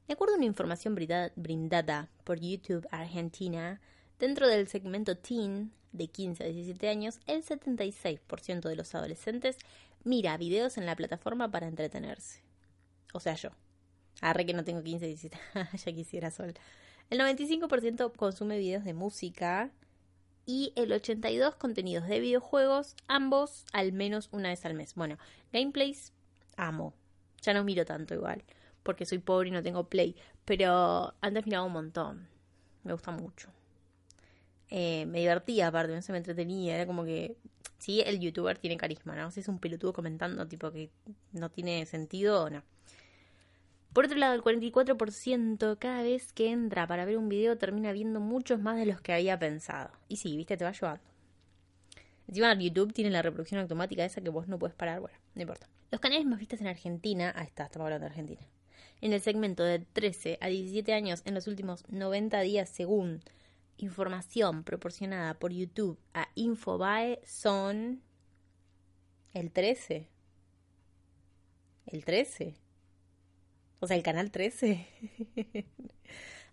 De 0.09 0.13
acuerdo 0.13 0.33
a 0.33 0.37
una 0.37 0.45
información 0.45 0.93
brindada 0.93 2.09
por 2.25 2.41
YouTube 2.41 2.85
Argentina, 2.91 3.79
dentro 4.19 4.49
del 4.49 4.67
segmento 4.67 5.15
Teen 5.15 5.71
de 5.93 6.07
15 6.09 6.43
a 6.43 6.47
17 6.47 6.89
años, 6.89 7.21
el 7.27 7.45
76% 7.45 8.59
de 8.67 8.75
los 8.75 8.93
adolescentes 8.93 9.57
mira 10.03 10.35
videos 10.35 10.77
en 10.77 10.85
la 10.85 10.97
plataforma 10.97 11.49
para 11.49 11.69
entretenerse. 11.69 12.41
O 13.13 13.21
sea, 13.21 13.35
yo. 13.35 13.51
Arre 14.19 14.45
que 14.45 14.53
no 14.53 14.65
tengo 14.65 14.83
15, 14.83 15.07
17. 15.07 15.39
ya 15.85 15.93
quisiera 15.93 16.29
sol. 16.29 16.53
El 17.09 17.19
95% 17.19 18.11
consume 18.13 18.57
videos 18.57 18.83
de 18.83 18.93
música 18.93 19.71
y 20.45 20.73
el 20.75 20.91
82% 20.91 21.57
contenidos 21.57 22.07
de 22.07 22.19
videojuegos, 22.19 22.95
ambos 23.07 23.65
al 23.73 23.91
menos 23.93 24.29
una 24.31 24.49
vez 24.49 24.65
al 24.65 24.73
mes. 24.73 24.95
Bueno, 24.95 25.17
gameplays 25.51 26.13
amo. 26.57 26.93
Ya 27.41 27.53
no 27.53 27.63
miro 27.63 27.85
tanto 27.85 28.13
igual, 28.13 28.43
porque 28.83 29.05
soy 29.05 29.19
pobre 29.19 29.49
y 29.49 29.51
no 29.51 29.61
tengo 29.61 29.87
play, 29.87 30.15
pero 30.45 31.13
antes 31.21 31.45
miraba 31.45 31.65
un 31.65 31.73
montón. 31.73 32.27
Me 32.83 32.93
gusta 32.93 33.11
mucho. 33.11 33.49
Eh, 34.69 35.05
me 35.05 35.19
divertía 35.19 35.67
aparte, 35.67 35.93
no 35.93 36.01
se 36.01 36.11
me 36.11 36.17
entretenía, 36.17 36.75
era 36.75 36.87
como 36.87 37.05
que 37.05 37.37
Sí, 37.85 38.01
el 38.01 38.19
youtuber 38.19 38.57
tiene 38.57 38.77
carisma, 38.77 39.15
¿no? 39.15 39.29
Si 39.29 39.41
es 39.41 39.47
un 39.47 39.59
pelotudo 39.59 39.93
comentando, 39.93 40.47
tipo 40.47 40.71
que 40.71 40.89
no 41.33 41.51
tiene 41.51 41.85
sentido 41.85 42.49
no. 42.49 42.63
Por 43.95 44.03
otro 44.03 44.17
lado, 44.17 44.33
el 44.33 44.43
44% 44.43 45.79
cada 45.79 46.03
vez 46.03 46.33
que 46.33 46.51
entra 46.51 46.85
para 46.85 47.05
ver 47.05 47.17
un 47.17 47.29
video 47.29 47.57
termina 47.57 47.93
viendo 47.93 48.19
muchos 48.19 48.59
más 48.59 48.75
de 48.75 48.85
los 48.85 48.99
que 48.99 49.13
había 49.13 49.39
pensado. 49.39 49.89
Y 50.09 50.17
sí, 50.17 50.35
viste, 50.35 50.57
te 50.57 50.65
va 50.65 50.71
ayudando. 50.71 51.01
Encima 52.27 52.53
YouTube 52.55 52.91
tiene 52.91 53.09
la 53.09 53.21
reproducción 53.21 53.61
automática 53.61 54.03
esa 54.03 54.19
que 54.19 54.29
vos 54.29 54.49
no 54.49 54.59
puedes 54.59 54.75
parar. 54.75 54.99
Bueno, 54.99 55.17
no 55.33 55.43
importa. 55.43 55.69
Los 55.91 56.01
canales 56.01 56.25
más 56.25 56.39
vistos 56.39 56.59
en 56.59 56.67
Argentina, 56.67 57.31
ahí 57.37 57.45
está, 57.45 57.63
estamos 57.63 57.85
hablando 57.85 58.03
de 58.03 58.09
Argentina. 58.09 58.41
En 58.99 59.13
el 59.13 59.21
segmento 59.21 59.63
de 59.63 59.79
13 59.79 60.39
a 60.41 60.47
17 60.47 60.91
años 60.91 61.21
en 61.23 61.33
los 61.33 61.47
últimos 61.47 61.85
90 61.87 62.41
días 62.41 62.67
según 62.67 63.21
información 63.77 64.65
proporcionada 64.65 65.35
por 65.35 65.53
YouTube 65.53 65.97
a 66.13 66.27
Infobae 66.35 67.21
son 67.23 68.01
el 69.33 69.53
13. 69.53 70.09
El 71.85 72.03
13. 72.03 72.64
O 73.79 73.87
sea, 73.87 73.97
el 73.97 74.03
canal 74.03 74.31
13. 74.31 74.87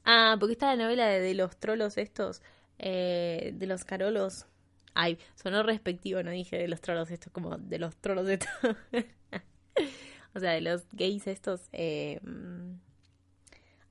ah, 0.04 0.36
porque 0.38 0.52
está 0.52 0.74
la 0.74 0.82
novela 0.82 1.06
de, 1.06 1.34
los 1.34 1.56
trolos 1.56 1.98
estos, 1.98 2.42
eh, 2.78 3.52
de 3.54 3.66
los 3.66 3.84
carolos. 3.84 4.46
Ay, 4.94 5.18
sonó 5.34 5.62
respectivo, 5.62 6.22
no 6.22 6.30
dije 6.30 6.58
de 6.58 6.68
los 6.68 6.80
trolos 6.80 7.10
estos, 7.10 7.32
como 7.32 7.56
de 7.56 7.78
los 7.78 7.96
trolos 7.96 8.28
estos. 8.28 8.50
o 10.34 10.40
sea, 10.40 10.52
de 10.52 10.60
los 10.60 10.84
gays 10.92 11.26
estos. 11.26 11.68
Eh, 11.72 12.20
mm, 12.22 12.74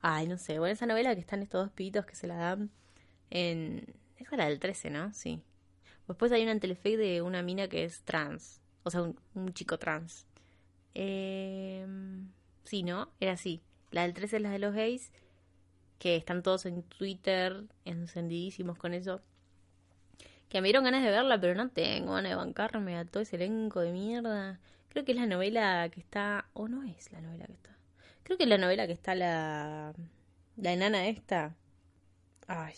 ay, 0.01 0.27
no 0.27 0.37
sé. 0.37 0.59
Bueno, 0.59 0.73
esa 0.73 0.85
novela 0.85 1.15
que 1.15 1.21
están 1.21 1.41
estos 1.41 1.65
dos 1.65 1.71
pibitos 1.73 2.05
que 2.05 2.15
se 2.15 2.27
la 2.27 2.35
dan 2.35 2.69
en... 3.29 3.95
Esa 4.17 4.35
era 4.35 4.45
del 4.45 4.59
13, 4.59 4.91
¿no? 4.91 5.13
Sí. 5.13 5.41
Después 6.07 6.31
hay 6.31 6.43
una 6.43 6.59
Telefe 6.59 6.97
de 6.97 7.21
una 7.21 7.41
mina 7.41 7.67
que 7.67 7.85
es 7.85 8.03
trans. 8.03 8.61
O 8.83 8.91
sea, 8.91 9.01
un, 9.01 9.53
chico 9.53 9.79
trans. 9.79 10.27
Eh... 10.93 11.87
Sí, 12.63 12.83
¿no? 12.83 13.09
Era 13.19 13.33
así. 13.33 13.61
La 13.91 14.03
del 14.03 14.13
13 14.13 14.37
es 14.37 14.41
la 14.41 14.51
de 14.51 14.59
los 14.59 14.73
gays. 14.73 15.11
Que 15.99 16.15
están 16.15 16.41
todos 16.43 16.65
en 16.65 16.83
Twitter 16.83 17.63
encendidísimos 17.85 18.77
con 18.77 18.93
eso. 18.93 19.21
Que 20.49 20.61
me 20.61 20.67
dieron 20.67 20.83
ganas 20.83 21.03
de 21.03 21.11
verla, 21.11 21.39
pero 21.39 21.55
no 21.55 21.69
tengo 21.69 22.13
ganas 22.13 22.31
de 22.31 22.35
bancarme 22.35 22.97
a 22.97 23.05
todo 23.05 23.23
ese 23.23 23.35
elenco 23.35 23.79
de 23.81 23.91
mierda. 23.91 24.59
Creo 24.89 25.05
que 25.05 25.13
es 25.13 25.17
la 25.17 25.27
novela 25.27 25.87
que 25.89 25.99
está... 25.99 26.49
O 26.53 26.67
no 26.67 26.83
es 26.83 27.11
la 27.11 27.21
novela 27.21 27.45
que 27.45 27.53
está. 27.53 27.77
Creo 28.23 28.37
que 28.37 28.43
es 28.43 28.49
la 28.49 28.57
novela 28.57 28.87
que 28.87 28.93
está 28.93 29.15
la... 29.15 29.93
La 30.57 30.73
enana 30.73 31.07
esta. 31.07 31.55
Ay, 32.47 32.73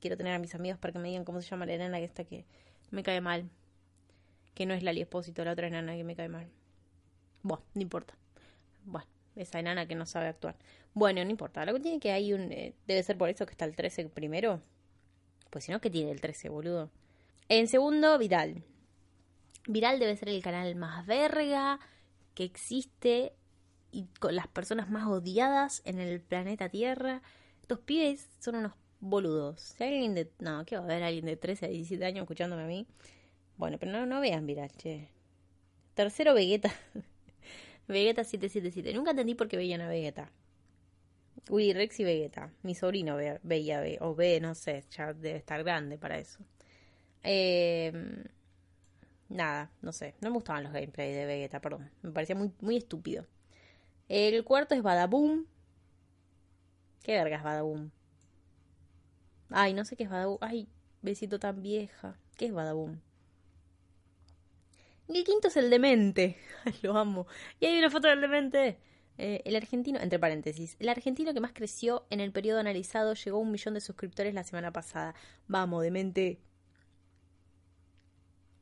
quiero 0.00 0.16
tener 0.16 0.34
a 0.34 0.38
mis 0.38 0.54
amigos 0.54 0.78
para 0.78 0.92
que 0.92 0.98
me 0.98 1.08
digan 1.08 1.24
cómo 1.24 1.42
se 1.42 1.48
llama 1.48 1.66
la 1.66 1.74
enana 1.74 1.98
que 1.98 2.04
está 2.04 2.24
que 2.24 2.44
me 2.90 3.02
cae 3.02 3.20
mal. 3.20 3.50
Que 4.54 4.66
no 4.66 4.74
es 4.74 4.82
la 4.82 4.92
Espósito, 4.92 5.44
la 5.44 5.52
otra 5.52 5.66
enana 5.66 5.96
que 5.96 6.04
me 6.04 6.14
cae 6.14 6.28
mal. 6.28 6.48
Bueno, 7.42 7.64
no 7.74 7.82
importa. 7.82 8.14
Bueno, 8.84 9.08
esa 9.38 9.58
enana 9.60 9.86
que 9.86 9.94
no 9.94 10.06
sabe 10.06 10.28
actuar. 10.28 10.56
Bueno, 10.94 11.24
no 11.24 11.30
importa. 11.30 11.64
Lo 11.64 11.74
que 11.74 11.80
tiene 11.80 12.00
que 12.00 12.12
hay 12.12 12.32
un... 12.32 12.52
Eh, 12.52 12.74
debe 12.86 13.02
ser 13.02 13.16
por 13.16 13.28
eso 13.28 13.46
que 13.46 13.52
está 13.52 13.64
el 13.64 13.76
13 13.76 14.08
primero. 14.08 14.60
Pues 15.50 15.64
si 15.64 15.72
no, 15.72 15.80
¿qué 15.80 15.90
tiene 15.90 16.10
el 16.10 16.20
13, 16.20 16.48
boludo? 16.48 16.90
En 17.48 17.68
segundo, 17.68 18.18
Viral. 18.18 18.62
Viral 19.66 19.98
debe 19.98 20.16
ser 20.16 20.28
el 20.28 20.42
canal 20.42 20.74
más 20.76 21.06
verga 21.06 21.78
que 22.34 22.44
existe 22.44 23.32
y 23.90 24.04
con 24.20 24.34
las 24.34 24.48
personas 24.48 24.90
más 24.90 25.06
odiadas 25.06 25.82
en 25.84 25.98
el 25.98 26.20
planeta 26.20 26.68
Tierra. 26.68 27.22
Estos 27.62 27.80
pibes 27.80 28.28
son 28.38 28.56
unos 28.56 28.72
boludos. 29.00 29.60
Si 29.60 29.84
alguien 29.84 30.14
de. 30.14 30.30
No, 30.38 30.64
¿qué 30.64 30.76
va 30.76 30.82
a 30.82 30.84
haber 30.84 31.02
alguien 31.02 31.26
de 31.26 31.36
13 31.36 31.66
a 31.66 31.68
17 31.68 32.04
años 32.04 32.22
escuchándome 32.22 32.64
a 32.64 32.66
mí? 32.66 32.86
Bueno, 33.56 33.78
pero 33.78 33.92
no, 33.92 34.06
no 34.06 34.20
vean 34.20 34.46
viral, 34.46 34.70
che. 34.72 35.08
Tercero, 35.94 36.34
Vegeta. 36.34 36.72
Vegeta 37.88 38.22
777. 38.22 38.94
Nunca 38.94 39.10
entendí 39.12 39.34
por 39.34 39.48
qué 39.48 39.56
veían 39.56 39.80
a 39.80 39.88
Vegeta. 39.88 40.30
Willy 41.48 41.72
Rex 41.72 42.00
y 42.00 42.04
Vegeta. 42.04 42.52
Mi 42.62 42.74
sobrino 42.74 43.16
ve, 43.16 43.40
veía, 43.42 43.80
ve, 43.80 43.98
o 44.00 44.14
ve, 44.14 44.40
no 44.40 44.54
sé, 44.54 44.84
ya 44.90 45.14
debe 45.14 45.38
estar 45.38 45.62
grande 45.64 45.98
para 45.98 46.18
eso. 46.18 46.38
Eh, 47.22 47.92
nada, 49.28 49.70
no 49.82 49.92
sé. 49.92 50.14
No 50.20 50.28
me 50.30 50.34
gustaban 50.34 50.64
los 50.64 50.72
gameplays 50.72 51.16
de 51.16 51.26
Vegeta, 51.26 51.60
perdón. 51.60 51.90
Me 52.02 52.12
parecía 52.12 52.36
muy, 52.36 52.52
muy 52.60 52.76
estúpido. 52.76 53.26
El 54.08 54.44
cuarto 54.44 54.74
es 54.74 54.82
Badaboom. 54.82 55.46
¿Qué 57.02 57.12
verga 57.12 57.38
es 57.38 57.42
Badaboom? 57.42 57.90
Ay, 59.50 59.72
no 59.72 59.84
sé 59.84 59.96
qué 59.96 60.04
es 60.04 60.10
Badaboom. 60.10 60.38
Ay, 60.42 60.68
besito 61.02 61.38
tan 61.38 61.62
vieja. 61.62 62.18
¿Qué 62.36 62.46
es 62.46 62.52
Badaboom? 62.52 63.00
Y 65.08 65.18
el 65.18 65.24
quinto 65.24 65.48
es 65.48 65.56
el 65.56 65.70
demente. 65.70 66.36
Lo 66.82 66.96
amo. 66.96 67.26
Y 67.60 67.66
hay 67.66 67.78
una 67.78 67.90
foto 67.90 68.08
del 68.08 68.20
demente. 68.20 68.78
Eh, 69.16 69.42
el 69.44 69.56
argentino, 69.56 69.98
entre 70.00 70.18
paréntesis, 70.18 70.76
el 70.78 70.88
argentino 70.88 71.34
que 71.34 71.40
más 71.40 71.52
creció 71.52 72.06
en 72.10 72.20
el 72.20 72.30
periodo 72.30 72.60
analizado 72.60 73.14
llegó 73.14 73.38
a 73.38 73.40
un 73.40 73.50
millón 73.50 73.74
de 73.74 73.80
suscriptores 73.80 74.34
la 74.34 74.44
semana 74.44 74.72
pasada. 74.72 75.14
Vamos, 75.48 75.82
demente. 75.82 76.38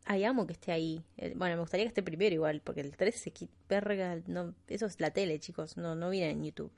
Ay, 0.07 0.25
amo 0.25 0.47
que 0.47 0.53
esté 0.53 0.73
ahí. 0.73 1.05
Eh, 1.17 1.35
bueno, 1.37 1.57
me 1.57 1.61
gustaría 1.61 1.85
que 1.85 1.89
esté 1.89 2.03
primero 2.03 2.35
igual, 2.35 2.61
porque 2.63 2.81
el 2.81 2.97
13, 2.97 3.33
verga, 3.69 4.23
no, 4.27 4.55
eso 4.69 4.87
es 4.87 5.01
la 5.01 5.11
tele, 5.11 5.39
chicos, 5.41 5.77
no, 5.77 5.95
no 5.97 6.11
viene 6.11 6.31
en 6.31 6.45
YouTube. 6.45 6.73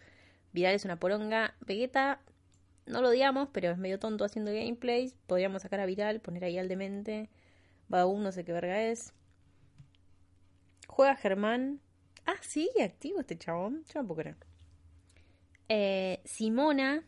Viral 0.52 0.74
es 0.74 0.84
una 0.84 0.98
poronga. 0.98 1.54
Vegeta, 1.60 2.20
no 2.86 3.02
lo 3.02 3.10
odiamos, 3.10 3.48
pero 3.52 3.70
es 3.70 3.78
medio 3.78 3.98
tonto 3.98 4.24
haciendo 4.24 4.52
gameplays. 4.52 5.14
Podríamos 5.26 5.62
sacar 5.62 5.80
a 5.80 5.86
Viral, 5.86 6.20
poner 6.20 6.44
ahí 6.44 6.58
al 6.58 6.68
demente. 6.68 7.28
Badabun, 7.88 8.22
no 8.22 8.32
sé 8.32 8.44
qué 8.44 8.52
verga 8.52 8.82
es. 8.82 9.12
Juega 10.88 11.14
Germán. 11.14 11.80
Ah, 12.26 12.36
sí, 12.40 12.68
activo 12.82 13.20
este 13.20 13.38
chabón. 13.38 13.84
Yo 13.94 14.02
no 14.02 14.08
puedo. 14.08 14.34
Eh, 15.68 16.20
Simona. 16.24 17.04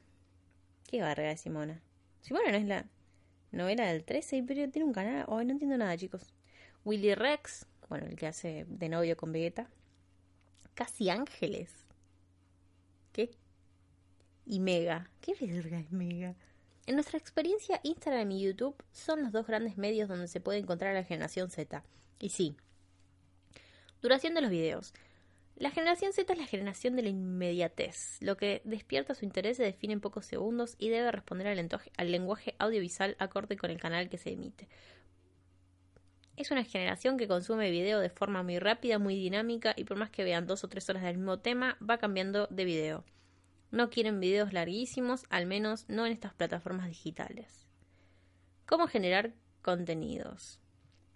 ¿Qué 0.87 1.01
verga 1.01 1.33
es 1.33 1.41
Simona? 1.41 1.83
Simona 2.21 2.53
no 2.53 2.59
es 2.59 2.67
la 2.67 2.87
novela 3.51 3.87
del 3.87 4.05
13, 4.05 4.45
pero 4.47 4.71
tiene 4.71 4.87
un 4.87 4.93
canal. 4.93 5.25
Hoy 5.27 5.45
no 5.45 5.53
entiendo 5.53 5.77
nada, 5.77 5.97
chicos. 5.97 6.33
Willy 6.85 7.15
Rex. 7.15 7.67
Bueno, 7.89 8.07
el 8.07 8.17
que 8.17 8.29
hace 8.29 8.67
de 8.69 8.89
novio 8.89 9.17
con 9.17 9.33
Vegeta. 9.33 9.69
Casi 10.75 11.11
Ángeles. 11.11 11.73
¿Qué? 13.13 13.31
Y 14.47 14.61
Mega. 14.61 15.11
¿Qué 15.21 15.35
verga 15.35 15.81
es 15.81 15.91
Mega? 15.91 16.37
En 16.87 16.95
nuestra 16.95 17.19
experiencia, 17.19 17.81
Instagram 17.83 18.31
y 18.31 18.43
YouTube 18.43 18.77
son 18.93 19.23
los 19.23 19.33
dos 19.33 19.47
grandes 19.47 19.77
medios 19.77 20.09
donde 20.09 20.29
se 20.29 20.41
puede 20.41 20.59
encontrar 20.59 20.93
a 20.93 21.01
la 21.01 21.05
generación 21.05 21.51
Z. 21.51 21.83
Y 22.19 22.31
sí, 22.31 22.57
Duración 24.03 24.35
de 24.35 24.41
los 24.41 24.51
videos. 24.51 24.95
La 25.57 25.71
generación 25.71 26.15
Z 26.15 26.33
es 26.33 26.39
la 26.39 26.47
generación 26.47 26.97
de 26.97 27.03
la 27.03 27.11
inmediatez. 27.11 28.17
Lo 28.21 28.39
que 28.39 28.63
despierta 28.65 29.15
su 29.15 29.27
interés 29.27 29.59
se 29.59 29.63
define 29.63 29.93
en 29.93 30.01
pocos 30.01 30.25
segundos 30.25 30.75
y 30.79 30.89
debe 30.89 31.13
responder 31.13 31.47
al, 31.49 32.11
lenguaje 32.11 32.55
audiovisual 32.59 33.15
acorde 33.19 33.59
con 33.59 33.71
el 33.71 33.79
canal 33.79 34.09
que 34.09 34.17
se 34.17 34.33
emite. 34.33 34.71
Es 36.37 36.51
una 36.51 36.65
generación 36.65 37.19
que 37.19 37.29
consume 37.29 37.71
video 37.71 38.01
de 38.01 38.09
forma 38.09 38.43
muy 38.43 38.59
rápida, 38.59 38.99
muy 38.99 39.17
dinámica 39.17 39.75
y 39.77 39.85
por 39.85 39.99
más 39.99 40.09
que 40.09 40.25
vean 40.25 40.47
dos 40.47 40.65
o 40.65 40.69
tres 40.69 40.89
horas 40.89 41.03
del 41.03 41.19
mismo 41.19 41.41
tema, 41.41 41.77
va 41.87 41.99
cambiando 41.99 42.47
de 42.47 42.65
video. 42.65 43.05
No 43.71 43.91
quieren 43.91 44.19
videos 44.19 44.55
larguísimos, 44.55 45.27
al 45.29 45.45
menos 45.45 45.85
no 45.89 46.07
en 46.07 46.13
estas 46.13 46.33
plataformas 46.33 46.89
digitales. 46.89 47.67
¿Cómo 48.65 48.87
generar 48.87 49.35
contenidos? 49.61 50.59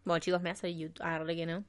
Bueno, 0.05 0.20
chicos, 0.20 0.42
me 0.42 0.51
hace 0.51 0.77
YouTube. 0.77 1.03
Ah, 1.03 1.25
que 1.27 1.47
no 1.47 1.64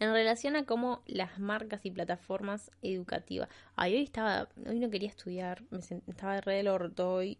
en 0.00 0.12
relación 0.12 0.56
a 0.56 0.64
cómo 0.64 1.02
las 1.06 1.38
marcas 1.38 1.84
y 1.84 1.90
plataformas 1.90 2.70
educativas. 2.82 3.48
Ay, 3.76 3.94
hoy 3.94 4.02
estaba, 4.02 4.48
hoy 4.66 4.80
no 4.80 4.90
quería 4.90 5.08
estudiar, 5.08 5.62
me 5.70 5.78
estaba 5.78 6.40
re 6.40 6.56
del 6.56 6.68
orto 6.68 7.14
hoy, 7.14 7.38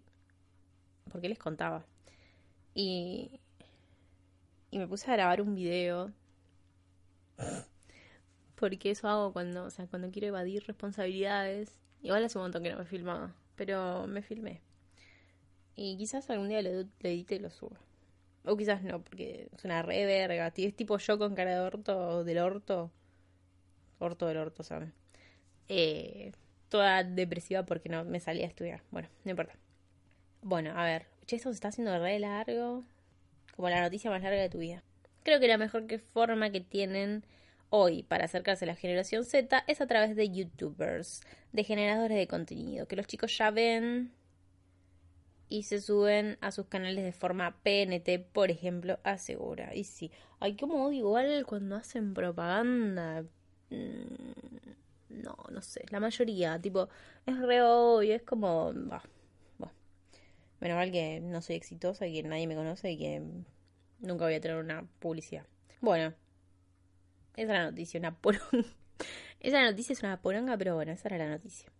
porque 1.10 1.28
les 1.28 1.38
contaba. 1.38 1.84
Y, 2.74 3.40
y 4.70 4.78
me 4.78 4.86
puse 4.86 5.10
a 5.10 5.14
grabar 5.14 5.40
un 5.40 5.54
video. 5.54 6.12
Porque 8.56 8.90
eso 8.90 9.08
hago 9.08 9.32
cuando, 9.32 9.64
o 9.64 9.70
sea, 9.70 9.86
cuando 9.86 10.10
quiero 10.10 10.28
evadir 10.28 10.64
responsabilidades. 10.66 11.78
Igual 12.02 12.24
hace 12.24 12.38
un 12.38 12.44
montón 12.44 12.62
que 12.62 12.70
no 12.70 12.78
me 12.78 12.84
filmaba, 12.84 13.34
pero 13.56 14.06
me 14.06 14.22
filmé. 14.22 14.60
Y 15.76 15.96
quizás 15.96 16.30
algún 16.30 16.48
día 16.48 16.62
lo, 16.62 16.70
lo 16.70 16.88
edite 17.02 17.36
y 17.36 17.38
lo 17.40 17.50
suba. 17.50 17.78
O 18.44 18.56
quizás 18.56 18.82
no, 18.82 19.02
porque 19.02 19.48
es 19.56 19.64
una 19.64 19.82
re 19.82 20.04
verga. 20.04 20.52
Es 20.54 20.76
tipo 20.76 20.98
yo 20.98 21.18
con 21.18 21.34
cara 21.34 21.52
de 21.52 21.60
orto 21.60 22.24
del 22.24 22.38
orto. 22.38 22.90
Orto 23.98 24.26
del 24.26 24.36
orto, 24.36 24.62
¿sabes? 24.62 24.90
Eh, 25.68 26.32
toda 26.68 27.04
depresiva 27.04 27.64
porque 27.64 27.88
no 27.88 28.04
me 28.04 28.20
salía 28.20 28.44
a 28.44 28.48
estudiar. 28.48 28.82
Bueno, 28.90 29.08
no 29.24 29.30
importa. 29.30 29.54
Bueno, 30.42 30.78
a 30.78 30.84
ver. 30.84 31.06
Che, 31.26 31.36
esto 31.36 31.48
se 31.50 31.54
está 31.54 31.68
haciendo 31.68 31.98
re 31.98 32.18
largo. 32.18 32.84
Como 33.56 33.70
la 33.70 33.80
noticia 33.80 34.10
más 34.10 34.22
larga 34.22 34.42
de 34.42 34.50
tu 34.50 34.58
vida. 34.58 34.82
Creo 35.22 35.40
que 35.40 35.48
la 35.48 35.56
mejor 35.56 35.86
forma 36.12 36.50
que 36.50 36.60
tienen 36.60 37.24
hoy 37.70 38.02
para 38.02 38.26
acercarse 38.26 38.66
a 38.66 38.68
la 38.68 38.76
generación 38.76 39.24
Z 39.24 39.64
es 39.66 39.80
a 39.80 39.86
través 39.86 40.14
de 40.14 40.30
youtubers, 40.30 41.22
de 41.52 41.64
generadores 41.64 42.16
de 42.16 42.28
contenido, 42.28 42.86
que 42.86 42.94
los 42.94 43.06
chicos 43.06 43.36
ya 43.36 43.50
ven 43.50 44.12
y 45.48 45.64
se 45.64 45.80
suben 45.80 46.38
a 46.40 46.50
sus 46.50 46.66
canales 46.66 47.04
de 47.04 47.12
forma 47.12 47.56
PNT, 47.62 48.18
por 48.32 48.50
ejemplo, 48.50 48.98
asegura. 49.04 49.74
Y 49.74 49.84
sí, 49.84 50.10
hay 50.40 50.56
como 50.56 50.90
igual 50.92 51.44
cuando 51.46 51.76
hacen 51.76 52.14
propaganda. 52.14 53.24
Mm, 53.70 55.22
no, 55.22 55.36
no 55.50 55.62
sé, 55.62 55.84
la 55.90 56.00
mayoría, 56.00 56.60
tipo, 56.60 56.88
es 57.26 57.38
re 57.38 57.62
obvio, 57.62 58.14
es 58.14 58.22
como. 58.22 58.72
Bah, 58.74 59.02
Menos 60.60 60.76
mal 60.76 60.90
que 60.90 61.20
no 61.20 61.42
soy 61.42 61.56
exitosa 61.56 62.06
que 62.06 62.22
nadie 62.22 62.46
me 62.46 62.54
conoce 62.54 62.92
y 62.92 62.96
que 62.96 63.22
nunca 64.00 64.24
voy 64.24 64.34
a 64.34 64.40
tener 64.40 64.56
una 64.56 64.86
publicidad. 64.98 65.44
Bueno, 65.82 66.14
esa 67.36 67.42
es 67.42 67.48
la 67.48 67.64
noticia, 67.64 68.00
una 68.00 68.16
poronga. 68.16 68.48
esa 69.40 69.62
noticia 69.62 69.92
es 69.92 70.02
una 70.02 70.22
poronga, 70.22 70.56
pero 70.56 70.74
bueno, 70.74 70.92
esa 70.92 71.08
era 71.08 71.18
la 71.18 71.28
noticia. 71.28 71.70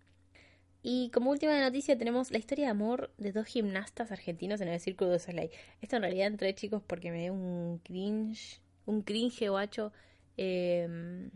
Y 0.86 1.08
como 1.14 1.30
última 1.30 1.58
noticia 1.62 1.96
tenemos 1.96 2.30
la 2.30 2.36
historia 2.36 2.66
de 2.66 2.70
amor 2.70 3.10
de 3.16 3.32
dos 3.32 3.46
gimnastas 3.46 4.12
argentinos 4.12 4.60
en 4.60 4.68
el 4.68 4.78
Círculo 4.78 5.12
de 5.12 5.18
Soleil. 5.18 5.50
Esto 5.80 5.96
en 5.96 6.02
realidad 6.02 6.26
entré 6.26 6.54
chicos 6.54 6.82
porque 6.86 7.10
me 7.10 7.22
dio 7.22 7.32
un 7.32 7.78
cringe, 7.78 8.60
un 8.84 9.00
cringe 9.00 9.48
guacho. 9.48 9.92
Em, 10.36 11.30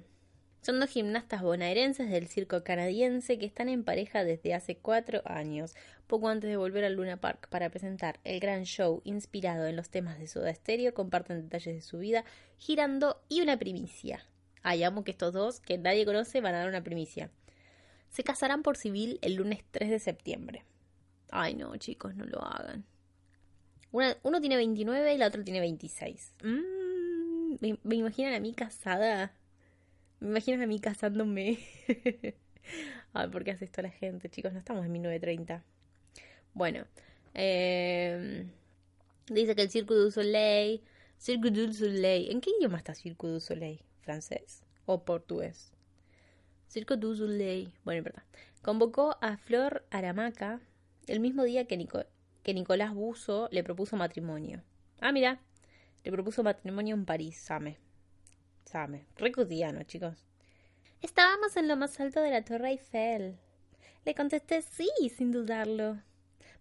son 0.61 0.79
dos 0.79 0.91
gimnastas 0.91 1.41
bonaerenses 1.41 2.11
del 2.11 2.29
circo 2.29 2.63
canadiense 2.63 3.39
que 3.39 3.47
están 3.47 3.71
en 3.71 3.85
pareja 3.85 4.23
desde 4.23 4.53
hace 4.53 4.77
cuatro 4.77 5.23
años, 5.25 5.75
poco 6.07 6.29
antes 6.29 6.51
de 6.51 6.59
volver 6.59 6.85
al 6.85 6.93
Luna 6.93 7.17
Park 7.17 7.49
para 7.49 7.71
presentar 7.71 8.21
el 8.25 8.41
gran 8.41 8.65
show 8.65 9.01
inspirado 9.05 9.67
en 9.67 9.77
los 9.77 9.89
temas 9.89 10.19
de 10.19 10.27
Soda 10.27 10.53
Stereo, 10.53 10.93
comparten 10.93 11.41
detalles 11.41 11.75
de 11.75 11.81
su 11.81 11.97
vida, 11.97 12.27
girando 12.59 13.23
y 13.31 13.41
una 13.41 13.59
primicia. 13.59 14.27
Ay, 14.63 14.83
amo 14.83 15.05
que 15.05 15.13
estos 15.13 15.33
dos, 15.33 15.61
que 15.61 15.79
nadie 15.79 16.05
conoce, 16.05 16.43
van 16.43 16.55
a 16.55 16.59
dar 16.59 16.69
una 16.69 16.85
primicia. 16.85 17.31
Se 18.11 18.25
casarán 18.25 18.63
por 18.63 18.77
civil 18.77 19.19
el 19.23 19.35
lunes 19.35 19.65
3 19.71 19.91
de 19.91 19.99
septiembre. 19.99 20.65
Ay, 21.31 21.55
no, 21.55 21.77
chicos, 21.77 22.15
no 22.15 22.25
lo 22.25 22.43
hagan. 22.43 22.85
uno 23.91 24.41
tiene 24.41 24.57
29 24.57 25.15
y 25.15 25.19
la 25.19 25.27
otra 25.27 25.45
tiene 25.45 25.61
26. 25.61 26.35
Mm, 26.43 27.77
me, 27.83 27.97
imaginan 27.97 28.35
a 28.35 28.41
mí 28.41 28.55
casada. 28.55 29.33
Me 30.21 30.29
imaginan 30.29 30.63
a 30.63 30.67
mí 30.67 30.81
casándome. 30.81 31.59
Ay, 33.13 33.29
¿por 33.29 33.45
qué 33.45 33.53
hace 33.53 33.65
esto 33.65 33.83
la 33.83 33.91
gente, 33.91 34.29
chicos? 34.29 34.53
No 34.53 34.59
estamos 34.59 34.85
en 34.85 34.93
1930. 34.93 35.63
Bueno, 36.55 36.87
eh, 37.35 38.47
dice 39.29 39.55
que 39.55 39.63
el 39.63 39.71
Circo 39.71 39.95
du 39.95 40.11
Soleil. 40.11 40.83
Circo 41.19 41.51
du 41.51 41.73
Soleil. 41.73 42.31
¿En 42.31 42.41
qué 42.41 42.51
idioma 42.59 42.79
está 42.79 42.95
Circo 42.95 43.29
du 43.29 43.41
Soleil? 43.41 43.81
¿Francés 44.01 44.63
o 44.87 45.05
portugués? 45.05 45.73
Circo 46.69 46.99
du 46.99 47.17
Soleil, 47.17 47.73
bueno, 47.83 48.03
verdad, 48.03 48.23
convocó 48.61 49.17
a 49.23 49.39
Flor 49.39 49.87
Aramaca 49.91 50.61
el 51.07 51.19
mismo 51.19 51.45
día 51.45 51.65
que, 51.65 51.89
que 52.43 52.55
Nicolás 52.55 52.93
Buzo 52.93 53.49
le 53.51 53.65
propuso 53.65 53.97
matrimonio. 53.97 54.63
Ah, 55.01 55.11
mira, 55.11 55.41
le 56.05 56.13
propuso 56.13 56.43
matrimonio 56.43 56.95
en 56.95 57.07
París, 57.07 57.39
Same. 57.39 57.79
Same, 58.67 59.07
re 59.17 59.33
chicos. 59.87 60.27
Estábamos 61.01 61.57
en 61.57 61.69
lo 61.69 61.77
más 61.79 61.99
alto 62.01 62.21
de 62.21 62.31
la 62.31 62.45
Torre 62.45 62.69
Eiffel. 62.73 63.39
Le 64.05 64.15
contesté 64.15 64.61
sí, 64.61 64.91
sin 65.09 65.33
dudarlo. 65.33 66.03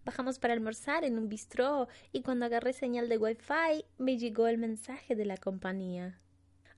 Bajamos 0.06 0.38
para 0.38 0.54
almorzar 0.54 1.04
en 1.04 1.18
un 1.18 1.28
bistró 1.28 1.86
y 2.12 2.22
cuando 2.22 2.46
agarré 2.46 2.72
señal 2.72 3.10
de 3.10 3.18
wifi 3.18 3.84
me 3.98 4.16
llegó 4.16 4.46
el 4.46 4.56
mensaje 4.56 5.14
de 5.14 5.26
la 5.26 5.36
compañía. 5.36 6.18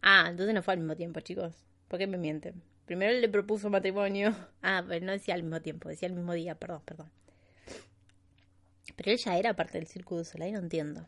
Ah, 0.02 0.26
entonces 0.28 0.52
no 0.52 0.64
fue 0.64 0.74
al 0.74 0.80
mismo 0.80 0.96
tiempo, 0.96 1.20
chicos. 1.20 1.54
¿Por 1.86 2.00
qué 2.00 2.08
me 2.08 2.18
mienten? 2.18 2.60
Primero 2.90 3.12
le 3.12 3.28
propuso 3.28 3.70
matrimonio. 3.70 4.34
Ah, 4.62 4.84
pero 4.86 5.06
no 5.06 5.12
decía 5.12 5.34
al 5.34 5.44
mismo 5.44 5.62
tiempo, 5.62 5.88
decía 5.88 6.08
al 6.08 6.16
mismo 6.16 6.32
día, 6.32 6.56
perdón, 6.56 6.82
perdón. 6.84 7.08
Pero 8.96 9.12
él 9.12 9.18
ya 9.24 9.38
era 9.38 9.54
parte 9.54 9.78
del 9.78 9.86
Círculo 9.86 10.24
de 10.24 10.50
no 10.50 10.58
entiendo. 10.58 11.06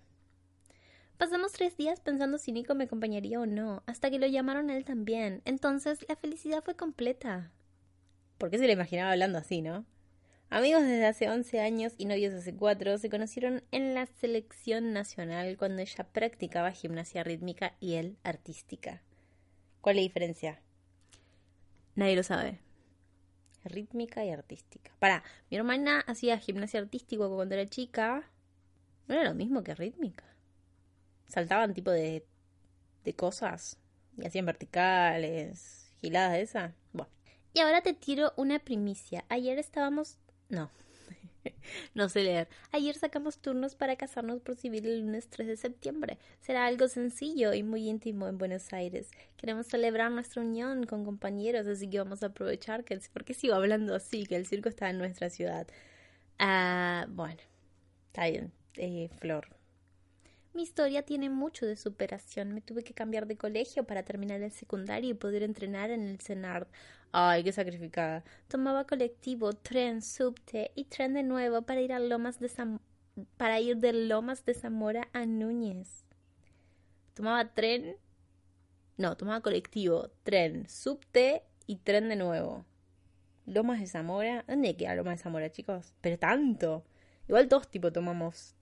Pasamos 1.18 1.50
tres 1.50 1.76
días 1.76 1.98
pensando 1.98 2.38
si 2.38 2.52
Nico 2.52 2.76
me 2.76 2.84
acompañaría 2.84 3.40
o 3.40 3.46
no, 3.46 3.82
hasta 3.86 4.10
que 4.10 4.20
lo 4.20 4.28
llamaron 4.28 4.70
a 4.70 4.76
él 4.76 4.84
también. 4.84 5.42
Entonces 5.44 5.98
la 6.08 6.14
felicidad 6.14 6.62
fue 6.62 6.76
completa. 6.76 7.50
¿Por 8.38 8.50
qué 8.50 8.58
se 8.58 8.68
le 8.68 8.74
imaginaba 8.74 9.10
hablando 9.10 9.38
así, 9.38 9.60
no? 9.60 9.84
Amigos 10.50 10.82
desde 10.82 11.06
hace 11.06 11.28
11 11.28 11.58
años 11.58 11.94
y 11.98 12.04
novios 12.04 12.32
hace 12.32 12.54
4 12.54 12.98
se 12.98 13.10
conocieron 13.10 13.64
en 13.72 13.94
la 13.94 14.06
selección 14.06 14.92
nacional 14.92 15.56
cuando 15.56 15.82
ella 15.82 16.06
practicaba 16.12 16.70
gimnasia 16.70 17.24
rítmica 17.24 17.74
y 17.80 17.94
él 17.94 18.18
artística. 18.22 19.02
¿Cuál 19.80 19.96
es 19.96 20.02
la 20.02 20.06
diferencia? 20.06 20.62
Nadie 21.94 22.16
lo 22.16 22.22
sabe. 22.22 22.60
Rítmica 23.64 24.24
y 24.24 24.30
artística. 24.30 24.90
Para, 24.98 25.22
mi 25.50 25.56
hermana 25.56 26.00
hacía 26.06 26.38
gimnasia 26.38 26.80
artística 26.80 27.28
cuando 27.28 27.54
era 27.54 27.68
chica. 27.68 28.28
No 29.06 29.14
era 29.14 29.24
lo 29.24 29.34
mismo 29.34 29.62
que 29.62 29.74
rítmica. 29.74 30.24
Saltaban 31.28 31.74
tipo 31.74 31.90
de, 31.90 32.26
de 33.04 33.14
cosas 33.14 33.78
y 34.18 34.26
hacían 34.26 34.46
verticales, 34.46 35.90
giladas 36.00 36.32
de 36.32 36.42
esas. 36.42 36.72
Bueno. 36.92 37.10
Y 37.54 37.60
ahora 37.60 37.82
te 37.82 37.92
tiro 37.92 38.32
una 38.36 38.58
primicia. 38.58 39.24
Ayer 39.28 39.58
estábamos 39.58 40.18
no. 40.52 40.70
no 41.94 42.08
sé 42.08 42.22
leer. 42.22 42.48
Ayer 42.70 42.94
sacamos 42.94 43.38
turnos 43.38 43.74
para 43.74 43.96
casarnos 43.96 44.40
por 44.40 44.56
civil 44.56 44.86
el 44.86 45.00
lunes 45.00 45.28
3 45.28 45.46
de 45.46 45.56
septiembre. 45.56 46.18
Será 46.40 46.66
algo 46.66 46.88
sencillo 46.88 47.52
y 47.54 47.62
muy 47.62 47.88
íntimo 47.88 48.28
en 48.28 48.38
Buenos 48.38 48.72
Aires. 48.72 49.10
Queremos 49.36 49.66
celebrar 49.66 50.10
nuestra 50.10 50.42
unión 50.42 50.84
con 50.84 51.04
compañeros, 51.04 51.66
así 51.66 51.88
que 51.88 51.98
vamos 51.98 52.22
a 52.22 52.26
aprovechar 52.26 52.84
que 52.84 52.94
el... 52.94 53.00
¿Por 53.12 53.24
qué 53.24 53.34
sigo 53.34 53.54
hablando 53.54 53.94
así? 53.94 54.24
Que 54.26 54.36
el 54.36 54.46
circo 54.46 54.68
está 54.68 54.90
en 54.90 54.98
nuestra 54.98 55.30
ciudad. 55.30 55.66
Ah, 56.38 57.06
bueno. 57.08 57.40
Está 58.08 58.28
bien. 58.28 58.52
Eh, 58.76 59.08
Flor. 59.20 59.46
Mi 60.54 60.64
historia 60.64 61.02
tiene 61.02 61.30
mucho 61.30 61.64
de 61.64 61.76
superación. 61.76 62.52
Me 62.52 62.60
tuve 62.60 62.84
que 62.84 62.92
cambiar 62.92 63.26
de 63.26 63.38
colegio 63.38 63.84
para 63.84 64.02
terminar 64.02 64.42
el 64.42 64.52
secundario 64.52 65.10
y 65.10 65.14
poder 65.14 65.42
entrenar 65.42 65.90
en 65.90 66.02
el 66.02 66.20
CENARD. 66.20 66.66
Ay, 67.12 67.44
qué 67.44 67.52
sacrificada. 67.52 68.24
Tomaba 68.48 68.86
colectivo, 68.86 69.52
tren, 69.52 70.00
subte 70.00 70.72
y 70.74 70.84
tren 70.84 71.12
de 71.12 71.22
nuevo 71.22 71.60
para 71.60 71.82
ir 71.82 71.92
a 71.92 71.98
Lomas 71.98 72.40
de 72.40 72.50
para 73.36 73.60
ir 73.60 73.76
de 73.76 73.92
Lomas 73.92 74.46
de 74.46 74.54
Zamora 74.54 75.08
a 75.12 75.26
Núñez. 75.26 76.06
Tomaba 77.12 77.52
tren. 77.52 77.96
No, 78.96 79.14
tomaba 79.18 79.42
colectivo, 79.42 80.08
tren, 80.22 80.66
subte 80.70 81.42
y 81.66 81.76
tren 81.76 82.08
de 82.08 82.16
nuevo. 82.16 82.64
Lomas 83.44 83.80
de 83.80 83.86
Zamora. 83.88 84.44
¿Dónde 84.48 84.74
queda 84.76 84.94
Lomas 84.94 85.18
de 85.18 85.22
Zamora, 85.22 85.52
chicos? 85.52 85.92
Pero 86.00 86.18
tanto. 86.18 86.82
Igual 87.28 87.46
dos 87.46 87.68
tipo 87.68 87.92
tomamos 87.92 88.54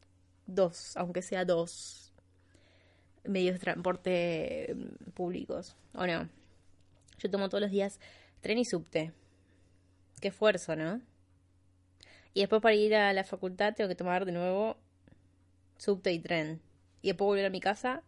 dos, 0.47 0.97
aunque 0.97 1.23
sea 1.23 1.45
dos 1.45 2.13
medios 3.23 3.55
de 3.55 3.61
transporte 3.61 4.75
mm, 4.75 5.11
públicos, 5.13 5.77
¿o 5.95 6.05
no? 6.05 6.29
Yo 7.19 7.31
tomo 7.31 7.49
todos 7.49 7.61
los 7.61 7.71
días 7.71 8.01
tren 8.41 8.59
y 8.59 8.65
subte. 8.65 9.13
Qué 10.21 10.29
esfuerzo, 10.29 10.77
¿no? 10.77 11.01
Y 12.35 12.41
después 12.41 12.63
para 12.63 12.75
ir 12.75 12.95
a 12.95 13.13
la 13.13 13.25
facultad 13.25 13.75
tengo 13.75 13.89
que 13.89 13.95
tomar 13.95 14.25
de 14.25 14.33
nuevo 14.33 14.77
subte 15.79 16.13
y 16.13 16.19
tren. 16.19 16.61
Y 17.03 17.09
después 17.09 17.27
volver 17.27 17.47
a 17.47 17.51
mi 17.51 17.61
casa, 17.61 18.03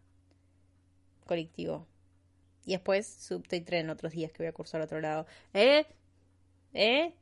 colectivo. 1.25 1.87
Y 2.65 2.71
después 2.71 3.07
subte 3.07 3.57
y 3.57 3.61
tren 3.61 3.89
otros 3.89 4.13
días 4.13 4.31
que 4.31 4.43
voy 4.43 4.47
a 4.47 4.53
cursar 4.53 4.81
al 4.81 4.85
otro 4.85 5.01
lado. 5.01 5.25
¿Eh? 5.53 5.85
¿Eh? 6.73 7.13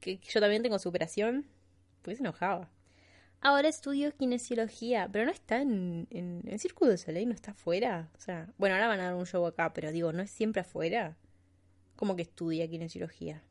¿Que 0.00 0.18
yo 0.18 0.40
también 0.40 0.62
tengo 0.62 0.78
superación? 0.78 1.46
Pues 2.02 2.20
enojaba. 2.20 2.70
Ahora 3.40 3.68
estudio 3.68 4.16
kinesiología, 4.16 5.08
pero 5.12 5.24
no 5.24 5.30
está 5.30 5.60
en, 5.60 6.08
en, 6.10 6.42
el 6.48 6.58
Círculo 6.58 6.90
de 6.90 6.98
Soleil, 6.98 7.28
no 7.28 7.34
está 7.34 7.52
afuera. 7.52 8.10
O 8.16 8.20
sea, 8.20 8.48
bueno, 8.58 8.74
ahora 8.74 8.88
van 8.88 9.00
a 9.00 9.04
dar 9.04 9.14
un 9.14 9.26
show 9.26 9.46
acá, 9.46 9.72
pero 9.72 9.92
digo, 9.92 10.12
¿no 10.12 10.22
es 10.22 10.30
siempre 10.30 10.62
afuera? 10.62 11.16
Como 11.98 12.14
que 12.14 12.22
estudia 12.22 12.70
kinesiología. 12.70 13.42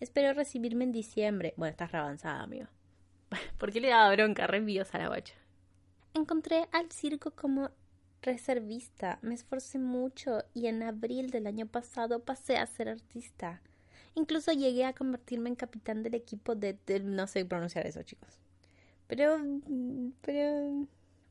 Espero 0.00 0.32
recibirme 0.32 0.82
en 0.82 0.90
diciembre. 0.90 1.54
Bueno, 1.56 1.70
estás 1.70 1.92
reavanzada, 1.92 2.42
amigo. 2.42 2.66
¿Por 3.58 3.70
qué 3.70 3.80
le 3.80 3.90
daba 3.90 4.12
bronca? 4.12 4.48
Re 4.48 4.58
a 4.58 4.98
la 4.98 5.06
guacha. 5.06 5.34
Encontré 6.14 6.66
al 6.72 6.90
circo 6.90 7.30
como 7.30 7.70
reservista. 8.22 9.20
Me 9.22 9.36
esforcé 9.36 9.78
mucho 9.78 10.42
y 10.52 10.66
en 10.66 10.82
abril 10.82 11.30
del 11.30 11.46
año 11.46 11.66
pasado 11.66 12.24
pasé 12.24 12.56
a 12.56 12.66
ser 12.66 12.88
artista. 12.88 13.62
Incluso 14.16 14.50
llegué 14.50 14.84
a 14.84 14.92
convertirme 14.92 15.48
en 15.48 15.54
capitán 15.54 16.02
del 16.02 16.16
equipo 16.16 16.56
de 16.56 16.76
no 17.04 17.28
sé 17.28 17.44
pronunciar 17.44 17.86
eso, 17.86 18.02
chicos. 18.02 18.40
Pero, 19.06 19.38
pero... 20.22 20.88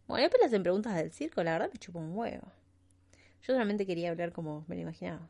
Bueno, 0.08 0.30
le 0.40 0.46
hacen 0.46 0.64
preguntas 0.64 0.96
del 0.96 1.12
circo, 1.12 1.44
la 1.44 1.52
verdad 1.52 1.70
me 1.70 1.80
chupo 1.80 2.00
un 2.00 2.16
huevo. 2.16 2.48
Yo 3.42 3.54
solamente 3.54 3.86
quería 3.86 4.10
hablar 4.10 4.32
como 4.32 4.64
me 4.70 4.76
lo 4.76 4.84
imaginaba. 4.84 5.28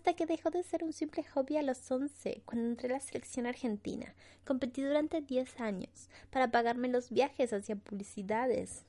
Hasta 0.00 0.14
que 0.14 0.24
dejó 0.24 0.48
de 0.48 0.62
ser 0.62 0.82
un 0.82 0.94
simple 0.94 1.22
hobby 1.24 1.58
a 1.58 1.62
los 1.62 1.90
11, 1.90 2.40
cuando 2.46 2.68
entré 2.68 2.88
a 2.88 2.92
la 2.92 3.00
selección 3.00 3.44
argentina. 3.44 4.14
Competí 4.46 4.80
durante 4.80 5.20
10 5.20 5.60
años, 5.60 6.08
para 6.30 6.50
pagarme 6.50 6.88
los 6.88 7.10
viajes 7.10 7.52
hacia 7.52 7.76
publicidades. 7.76 8.86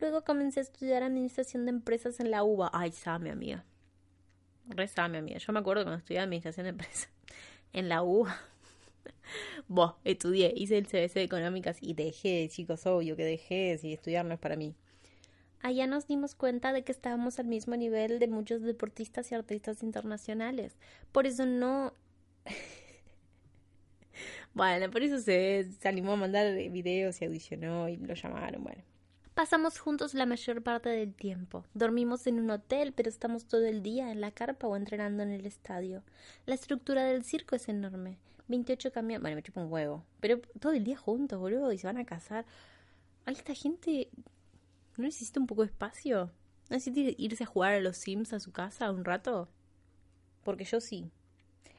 Luego 0.00 0.22
comencé 0.22 0.60
a 0.60 0.64
estudiar 0.64 1.02
administración 1.02 1.64
de 1.64 1.70
empresas 1.70 2.20
en 2.20 2.30
la 2.30 2.44
UBA. 2.44 2.68
Ay, 2.74 2.92
sabe, 2.92 3.30
amiga. 3.30 3.64
Re 4.68 4.86
amiga. 4.96 5.38
Yo 5.38 5.50
me 5.54 5.60
acuerdo 5.60 5.84
cuando 5.84 6.00
estudié 6.00 6.20
administración 6.20 6.64
de 6.64 6.70
empresas 6.70 7.08
en 7.72 7.88
la 7.88 8.02
UBA. 8.02 8.38
Vos, 9.66 9.94
estudié, 10.04 10.52
hice 10.54 10.76
el 10.76 10.86
CBC 10.86 11.14
de 11.14 11.22
Económicas 11.22 11.78
y 11.80 11.94
dejé, 11.94 12.46
chicos, 12.50 12.84
obvio 12.84 13.16
que 13.16 13.24
dejé, 13.24 13.78
si 13.78 13.94
estudiar 13.94 14.26
no 14.26 14.34
es 14.34 14.40
para 14.40 14.56
mí. 14.56 14.74
Allá 15.62 15.86
nos 15.86 16.06
dimos 16.06 16.34
cuenta 16.34 16.72
de 16.72 16.84
que 16.84 16.92
estábamos 16.92 17.38
al 17.38 17.46
mismo 17.46 17.76
nivel 17.76 18.18
de 18.18 18.28
muchos 18.28 18.62
deportistas 18.62 19.30
y 19.30 19.34
artistas 19.34 19.82
internacionales. 19.82 20.76
Por 21.12 21.26
eso 21.26 21.44
no... 21.44 21.92
bueno, 24.54 24.90
por 24.90 25.02
eso 25.02 25.18
se, 25.18 25.68
animó 25.84 26.12
a 26.12 26.16
mandar 26.16 26.54
videos 26.54 27.20
y 27.20 27.26
audicionó 27.26 27.88
y 27.88 27.98
lo 27.98 28.14
llamaron, 28.14 28.64
bueno. 28.64 28.82
Pasamos 29.34 29.78
juntos 29.78 30.14
la 30.14 30.26
mayor 30.26 30.62
parte 30.62 30.88
del 30.88 31.14
tiempo. 31.14 31.64
Dormimos 31.74 32.26
en 32.26 32.40
un 32.40 32.50
hotel, 32.50 32.92
pero 32.92 33.08
estamos 33.08 33.46
todo 33.46 33.64
el 33.64 33.82
día 33.82 34.10
en 34.10 34.20
la 34.20 34.32
carpa 34.32 34.66
o 34.66 34.76
entrenando 34.76 35.22
en 35.22 35.30
el 35.30 35.46
estadio. 35.46 36.02
La 36.46 36.54
estructura 36.54 37.04
del 37.04 37.24
circo 37.24 37.54
es 37.54 37.68
enorme. 37.68 38.18
28 38.48 38.92
camiones. 38.92 39.22
Bueno, 39.22 39.36
me 39.36 39.42
chupo 39.42 39.60
un 39.60 39.72
huevo. 39.72 40.04
Pero 40.20 40.40
todo 40.58 40.72
el 40.72 40.84
día 40.84 40.96
juntos, 40.96 41.38
boludo, 41.38 41.72
y 41.72 41.78
se 41.78 41.86
van 41.86 41.98
a 41.98 42.04
casar. 42.04 42.44
A 43.24 43.30
esta 43.30 43.54
gente. 43.54 44.08
¿No 44.96 45.04
necesita 45.04 45.40
un 45.40 45.46
poco 45.46 45.62
de 45.62 45.68
espacio? 45.68 46.30
¿No 46.68 46.76
necesita 46.76 47.14
irse 47.18 47.44
a 47.44 47.46
jugar 47.46 47.74
a 47.74 47.80
los 47.80 47.96
Sims 47.96 48.32
a 48.32 48.40
su 48.40 48.52
casa 48.52 48.90
un 48.90 49.04
rato? 49.04 49.48
Porque 50.44 50.64
yo 50.64 50.80
sí. 50.80 51.10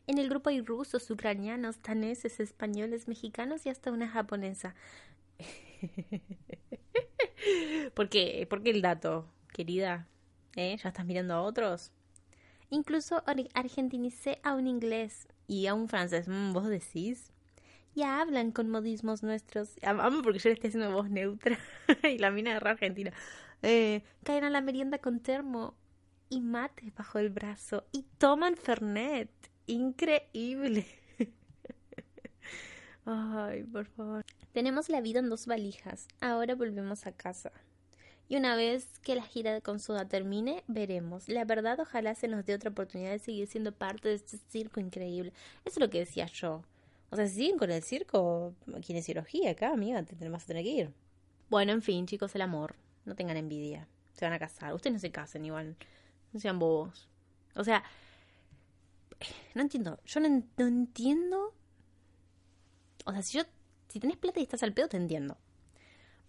En 0.08 0.18
el 0.18 0.30
grupo 0.30 0.50
hay 0.50 0.62
rusos, 0.62 1.10
ucranianos, 1.10 1.82
daneses, 1.82 2.40
españoles, 2.40 3.08
mexicanos 3.08 3.66
y 3.66 3.70
hasta 3.70 3.92
una 3.92 4.10
japonesa. 4.10 4.76
¿Por 7.94 8.10
qué? 8.10 8.46
¿Por 8.50 8.64
qué 8.64 8.72
el 8.72 8.82
dato, 8.82 9.28
querida? 9.54 10.08
¿Eh? 10.56 10.78
¿Ya 10.82 10.90
estás 10.90 11.06
mirando 11.06 11.34
a 11.34 11.42
otros? 11.42 11.92
Incluso 12.70 13.24
argentinicé 13.54 14.40
a 14.44 14.56
un 14.56 14.68
inglés 14.68 15.28
y 15.48 15.68
a 15.68 15.74
un 15.74 15.88
francés. 15.88 16.28
Mm, 16.28 16.54
¿Vos 16.54 16.68
decís? 16.68 17.32
Ya 17.96 18.22
hablan 18.22 18.52
con 18.52 18.70
modismos 18.70 19.22
nuestros. 19.24 19.76
Vamos 19.84 20.22
porque 20.24 20.40
yo 20.40 20.50
le 20.50 20.54
estoy 20.54 20.70
haciendo 20.70 20.92
voz 20.92 21.10
neutra. 21.10 21.58
y 22.04 22.18
la 22.18 22.32
mina 22.32 22.52
de 22.58 22.70
argentina. 22.70 23.12
Eh, 23.62 24.04
caen 24.24 24.44
a 24.44 24.50
la 24.50 24.62
merienda 24.62 25.00
con 25.00 25.20
termo 25.20 25.76
y 26.30 26.40
mate 26.40 26.94
bajo 26.98 27.20
el 27.20 27.30
brazo. 27.30 27.86
Y 27.92 28.04
toman 28.18 28.56
Fernet. 28.56 29.30
Increíble. 29.68 30.86
Ay, 33.06 33.64
por 33.64 33.86
favor. 33.86 34.26
Tenemos 34.54 34.90
la 34.90 35.02
vida 35.02 35.20
en 35.20 35.30
dos 35.30 35.46
valijas. 35.46 36.08
Ahora 36.22 36.56
volvemos 36.56 37.06
a 37.08 37.12
casa. 37.12 37.52
Y 38.30 38.38
una 38.38 38.56
vez 38.56 38.88
que 39.04 39.16
la 39.16 39.24
gira 39.24 39.60
con 39.60 39.80
Soda 39.80 40.08
termine, 40.08 40.64
veremos. 40.68 41.28
La 41.28 41.44
verdad, 41.44 41.82
ojalá 41.82 42.16
se 42.16 42.30
nos 42.30 42.46
dé 42.46 42.56
otra 42.56 42.70
oportunidad 42.70 43.12
de 43.12 43.20
seguir 43.20 43.46
siendo 43.48 43.74
parte 43.74 44.08
de 44.08 44.16
este 44.16 44.38
circo 44.38 44.80
increíble. 44.80 45.34
Eso 45.66 45.76
es 45.76 45.80
lo 45.80 45.90
que 45.90 46.00
decía 46.00 46.28
yo. 46.28 46.64
O 47.12 47.18
sea, 47.18 47.28
si 47.28 47.36
siguen 47.36 47.58
con 47.58 47.70
el 47.70 47.84
circo, 47.84 48.56
cirugía 49.02 49.52
acá, 49.52 49.74
amiga, 49.74 50.02
te 50.04 50.30
vas 50.30 50.44
a 50.46 50.48
tener 50.48 50.64
que 50.64 50.70
ir. 50.70 50.94
Bueno, 51.50 51.74
en 51.74 51.82
fin, 51.82 52.08
chicos, 52.08 52.34
el 52.36 52.42
amor. 52.42 52.76
No 53.04 53.16
tengan 53.16 53.36
envidia. 53.36 53.88
Se 54.14 54.24
van 54.24 54.34
a 54.34 54.40
casar. 54.40 54.74
Ustedes 54.74 54.94
no 54.94 55.00
se 55.00 55.12
casen 55.12 55.44
igual. 55.44 55.76
No 56.32 56.40
sean 56.40 56.58
bobos. 56.58 57.10
O 57.56 57.66
sea, 57.66 57.84
no 59.54 59.62
entiendo. 59.62 60.00
Yo 60.06 60.22
no, 60.22 60.28
entiendo. 60.58 61.54
O 63.06 63.12
sea, 63.12 63.22
si 63.22 63.38
yo, 63.38 63.44
si 63.90 64.00
tenés 64.00 64.16
plata 64.16 64.40
y 64.40 64.44
estás 64.44 64.64
al 64.64 64.74
pedo, 64.74 64.88
te 64.88 64.96
entiendo. 64.96 65.38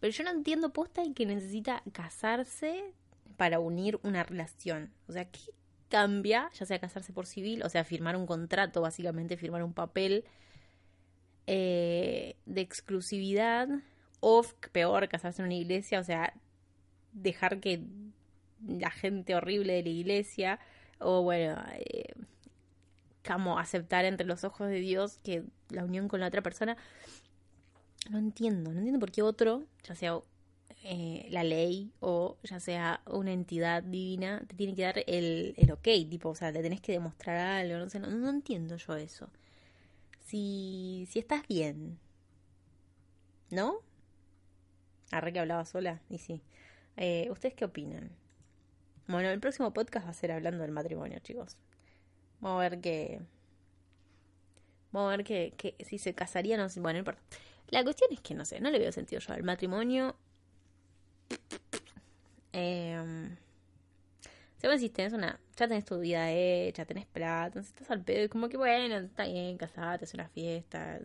Pero 0.00 0.12
yo 0.12 0.24
no 0.24 0.30
entiendo 0.30 0.72
posta 0.72 1.04
y 1.04 1.12
que 1.12 1.26
necesita 1.26 1.84
casarse 1.92 2.92
para 3.36 3.60
unir 3.60 4.00
una 4.02 4.24
relación. 4.24 4.92
O 5.06 5.12
sea, 5.12 5.30
¿qué 5.30 5.52
cambia? 5.88 6.50
Ya 6.54 6.66
sea 6.66 6.80
casarse 6.80 7.12
por 7.12 7.26
civil, 7.26 7.62
o 7.62 7.68
sea, 7.68 7.84
firmar 7.84 8.16
un 8.16 8.26
contrato, 8.26 8.80
básicamente 8.80 9.36
firmar 9.36 9.62
un 9.62 9.74
papel 9.74 10.24
eh, 11.46 12.36
de 12.46 12.60
exclusividad, 12.60 13.68
o 14.20 14.44
peor, 14.72 15.08
casarse 15.08 15.42
en 15.42 15.46
una 15.46 15.54
iglesia, 15.54 16.00
o 16.00 16.04
sea, 16.04 16.32
dejar 17.12 17.60
que 17.60 17.82
la 18.66 18.90
gente 18.90 19.34
horrible 19.34 19.74
de 19.74 19.82
la 19.82 19.88
iglesia, 19.88 20.58
o 20.98 21.22
bueno, 21.22 21.60
eh, 21.74 22.12
como 23.26 23.58
aceptar 23.58 24.04
entre 24.04 24.26
los 24.26 24.44
ojos 24.44 24.68
de 24.68 24.80
Dios 24.80 25.18
que 25.22 25.44
la 25.70 25.84
unión 25.84 26.08
con 26.08 26.20
la 26.20 26.28
otra 26.28 26.42
persona. 26.42 26.76
No 28.10 28.18
entiendo, 28.18 28.72
no 28.72 28.78
entiendo 28.78 28.98
por 28.98 29.12
qué 29.12 29.22
otro, 29.22 29.64
ya 29.84 29.94
sea 29.94 30.18
eh, 30.84 31.28
la 31.30 31.44
ley 31.44 31.92
o 32.00 32.36
ya 32.42 32.58
sea 32.58 33.00
una 33.06 33.32
entidad 33.32 33.82
divina, 33.82 34.42
te 34.48 34.56
tiene 34.56 34.74
que 34.74 34.82
dar 34.82 34.98
el, 35.06 35.54
el 35.56 35.70
ok, 35.70 35.84
tipo, 36.10 36.30
o 36.30 36.34
sea, 36.34 36.52
te 36.52 36.62
tenés 36.62 36.80
que 36.80 36.92
demostrar 36.92 37.36
algo, 37.36 37.78
no 37.78 37.88
sé, 37.88 38.00
no, 38.00 38.08
no 38.10 38.30
entiendo 38.30 38.76
yo 38.76 38.96
eso. 38.96 39.30
Si, 40.32 41.06
si 41.10 41.18
estás 41.18 41.46
bien, 41.46 41.98
¿no? 43.50 43.80
Arre 45.10 45.30
que 45.30 45.40
hablaba 45.40 45.66
sola, 45.66 46.00
y 46.08 46.16
sí. 46.16 46.40
Eh, 46.96 47.28
¿Ustedes 47.30 47.54
qué 47.54 47.66
opinan? 47.66 48.10
Bueno, 49.08 49.28
el 49.28 49.40
próximo 49.40 49.74
podcast 49.74 50.06
va 50.06 50.10
a 50.10 50.14
ser 50.14 50.32
hablando 50.32 50.62
del 50.62 50.70
matrimonio, 50.70 51.18
chicos. 51.18 51.58
Vamos 52.40 52.60
a 52.60 52.70
ver 52.70 52.80
qué. 52.80 53.20
Vamos 54.90 55.12
a 55.12 55.16
ver 55.18 55.24
que, 55.26 55.76
si 55.80 55.98
se 55.98 56.14
casarían 56.14 56.60
o 56.60 56.62
no. 56.66 56.70
Bueno, 56.76 56.94
no 56.94 56.98
importa. 57.00 57.20
La 57.68 57.84
cuestión 57.84 58.10
es 58.10 58.20
que 58.22 58.34
no 58.34 58.46
sé, 58.46 58.58
no 58.58 58.70
le 58.70 58.78
veo 58.78 58.90
sentido 58.90 59.20
yo 59.20 59.34
al 59.34 59.42
matrimonio. 59.42 60.16
Eh, 62.54 63.36
si 64.62 64.78
si 64.78 64.88
tenés 64.90 65.12
una. 65.12 65.40
Ya 65.56 65.68
tenés 65.68 65.84
tu 65.84 65.98
vida 65.98 66.30
hecha, 66.30 66.84
tenés 66.84 67.06
plata, 67.06 67.46
entonces 67.46 67.72
estás 67.72 67.90
al 67.90 68.02
pedo. 68.04 68.24
Y 68.24 68.28
como 68.28 68.48
que 68.48 68.56
bueno, 68.56 68.96
está 68.96 69.24
bien, 69.26 69.58
casarte, 69.58 70.04
hacer 70.04 70.20
una 70.20 70.28
fiesta. 70.28 71.00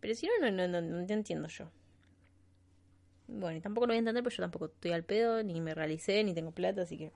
Pero 0.00 0.14
si 0.14 0.26
no, 0.26 0.50
no, 0.50 0.50
no, 0.50 0.68
no, 0.68 0.80
no 0.80 1.12
entiendo 1.12 1.48
yo. 1.48 1.70
Bueno, 3.28 3.58
y 3.58 3.60
tampoco 3.60 3.86
lo 3.86 3.92
voy 3.92 3.96
a 3.96 3.98
entender 4.00 4.24
porque 4.24 4.36
yo 4.36 4.42
tampoco 4.42 4.66
estoy 4.66 4.92
al 4.92 5.04
pedo, 5.04 5.42
ni 5.42 5.60
me 5.60 5.74
realicé, 5.74 6.24
ni 6.24 6.34
tengo 6.34 6.50
plata, 6.52 6.82
así 6.82 6.98
que. 6.98 7.12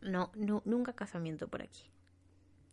No, 0.00 0.32
no, 0.34 0.62
nunca 0.64 0.94
casamiento 0.94 1.48
por 1.48 1.62
aquí. 1.62 1.84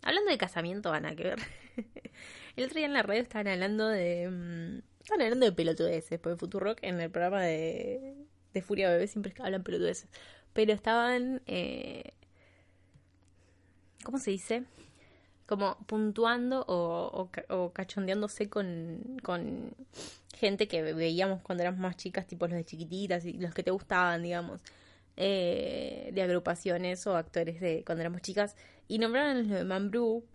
Hablando 0.02 0.32
de 0.32 0.38
casamiento, 0.38 0.90
van 0.90 1.06
a 1.06 1.16
que 1.16 1.24
ver. 1.24 1.40
el 2.56 2.64
otro 2.64 2.78
día 2.78 2.86
en 2.86 2.94
la 2.94 3.04
radio 3.04 3.22
estaban 3.22 3.48
hablando 3.48 3.88
de. 3.88 4.30
Mm, 4.30 4.82
estaban 5.02 5.22
hablando 5.22 5.46
de 5.46 5.52
pelotudeces, 5.52 6.20
porque 6.20 6.38
Futurock 6.38 6.80
en 6.82 7.00
el 7.00 7.12
programa 7.12 7.44
de, 7.44 8.16
de 8.54 8.62
Furia 8.62 8.90
Bebé 8.90 9.08
siempre 9.08 9.34
hablan 9.40 9.64
pelotudeces. 9.64 10.10
Pero 10.60 10.74
estaban. 10.74 11.42
Eh, 11.48 12.04
¿Cómo 14.04 14.18
se 14.18 14.32
dice? 14.32 14.66
Como 15.46 15.78
puntuando 15.86 16.66
o, 16.68 17.72
cachondeándose 17.72 18.50
con, 18.50 19.22
con 19.24 19.74
gente 20.36 20.68
que 20.68 20.82
veíamos 20.82 21.42
cuando 21.44 21.62
éramos 21.62 21.80
más 21.80 21.96
chicas, 21.96 22.28
tipo 22.28 22.46
los 22.46 22.58
de 22.58 22.66
chiquititas 22.66 23.24
y 23.24 23.38
los 23.38 23.54
que 23.54 23.64
te 23.64 23.72
gustaban, 23.72 24.22
digamos. 24.22 24.60
Eh, 25.16 26.10
de 26.14 26.22
agrupaciones 26.24 27.08
o 27.08 27.16
actores 27.16 27.62
de 27.62 27.86
cuando 27.86 28.02
éramos 28.02 28.22
chicas 28.22 28.58
y 28.90 29.00
nombraron 29.00 29.48
los 29.48 29.60
de 29.60 29.64
Mambrú 29.64 30.26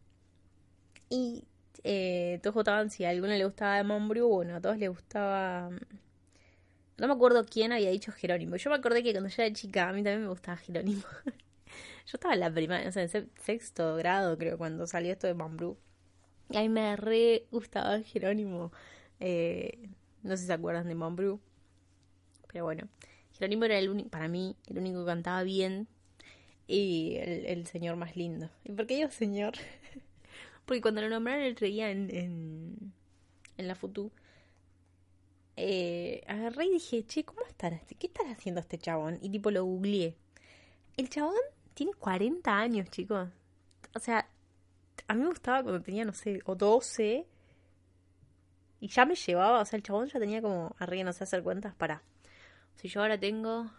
y 1.11 1.45
eh, 1.83 2.41
todos 2.43 2.55
votaban 2.55 2.89
si 2.89 3.05
a 3.05 3.11
alguno 3.11 3.35
le 3.35 3.45
gustaba 3.45 3.77
de 3.77 3.85
Mambrú 3.85 4.29
bueno, 4.29 4.57
a 4.57 4.61
todos 4.63 4.79
les 4.79 4.89
gustaba 4.89 5.69
no 6.99 7.09
me 7.09 7.15
acuerdo 7.15 7.45
quién 7.45 7.73
había 7.73 7.91
dicho 7.91 8.13
Jerónimo. 8.13 8.57
Yo 8.57 8.71
me 8.71 8.77
acordé 8.77 9.03
que 9.03 9.13
cuando 9.13 9.29
yo 9.29 9.43
era 9.43 9.53
chica 9.55 9.89
a 9.89 9.93
mí 9.93 10.03
también 10.03 10.23
me 10.23 10.29
gustaba 10.29 10.57
Jerónimo. 10.57 11.03
Yo 12.07 12.17
estaba 12.17 12.35
en 12.35 12.41
la 12.41 12.53
primaria, 12.53 12.89
o 12.91 12.93
sea, 12.93 13.05
en 13.05 13.31
sexto 13.43 13.97
grado 13.97 14.37
creo 14.37 14.59
cuando 14.59 14.87
salió 14.87 15.11
esto 15.11 15.27
de 15.27 15.33
Mambrú. 15.33 15.79
Y 16.51 16.59
a 16.59 16.61
mí 16.61 16.69
me 16.69 16.95
re 16.97 17.47
gustaba 17.51 18.01
Jerónimo. 18.03 18.73
Eh, 19.21 19.89
no 20.23 20.33
sé 20.37 20.43
si 20.43 20.47
se 20.49 20.53
acuerdan 20.53 20.87
de 20.87 20.95
Mambrú 20.95 21.41
pero 22.55 22.67
bueno. 22.67 22.89
Jerónimo 23.33 23.65
era 23.65 23.77
el 23.81 23.89
único, 23.89 24.11
para 24.11 24.29
mí, 24.29 24.55
el 24.69 24.79
único 24.79 25.01
que 25.01 25.07
cantaba 25.07 25.43
bien 25.43 25.89
y 26.69 27.17
el, 27.17 27.67
señor 27.67 27.97
más 27.97 28.15
lindo. 28.15 28.49
¿Y 28.63 28.71
por 28.71 28.87
qué 28.87 28.95
digo 28.95 29.11
señor? 29.11 29.55
Porque 30.65 30.81
cuando 30.81 31.01
lo 31.01 31.09
nombraron 31.09 31.43
el 31.43 31.57
en, 31.61 32.15
en, 32.15 32.93
en 33.59 33.69
la 33.69 33.75
Futu, 33.75 34.13
eh, 35.57 36.23
agarré 36.27 36.67
y 36.67 36.73
dije, 36.73 37.07
che, 37.07 37.25
¿cómo 37.25 37.41
estará? 37.47 37.81
¿Qué 37.99 38.07
estará 38.07 38.33
haciendo 38.33 38.61
este 38.61 38.79
chabón? 38.79 39.19
Y 39.23 39.31
tipo 39.31 39.51
lo 39.51 39.65
googleé. 39.65 40.17
El 40.97 41.09
chabón 41.09 41.35
tiene 41.75 41.93
40 41.95 42.57
años, 42.57 42.91
chicos. 42.91 43.29
O 43.95 43.99
sea, 43.99 44.29
a 45.07 45.15
mí 45.15 45.21
me 45.21 45.29
gustaba 45.29 45.63
cuando 45.63 45.83
tenía, 45.83 46.05
no 46.05 46.13
sé, 46.13 46.41
o 46.45 46.55
12. 46.55 47.27
Y 48.81 48.89
ya 48.89 49.07
me 49.07 49.15
llevaba, 49.15 49.61
o 49.61 49.65
sea, 49.65 49.77
el 49.77 49.83
chabón 49.83 50.09
ya 50.09 50.19
tenía 50.19 50.43
como, 50.43 50.75
arriba, 50.79 51.05
no 51.05 51.13
sé 51.13 51.25
hacer 51.25 51.43
cuentas, 51.43 51.75
para 51.75 52.03
si 52.75 52.89
yo 52.89 53.01
ahora 53.01 53.19
tengo 53.19 53.71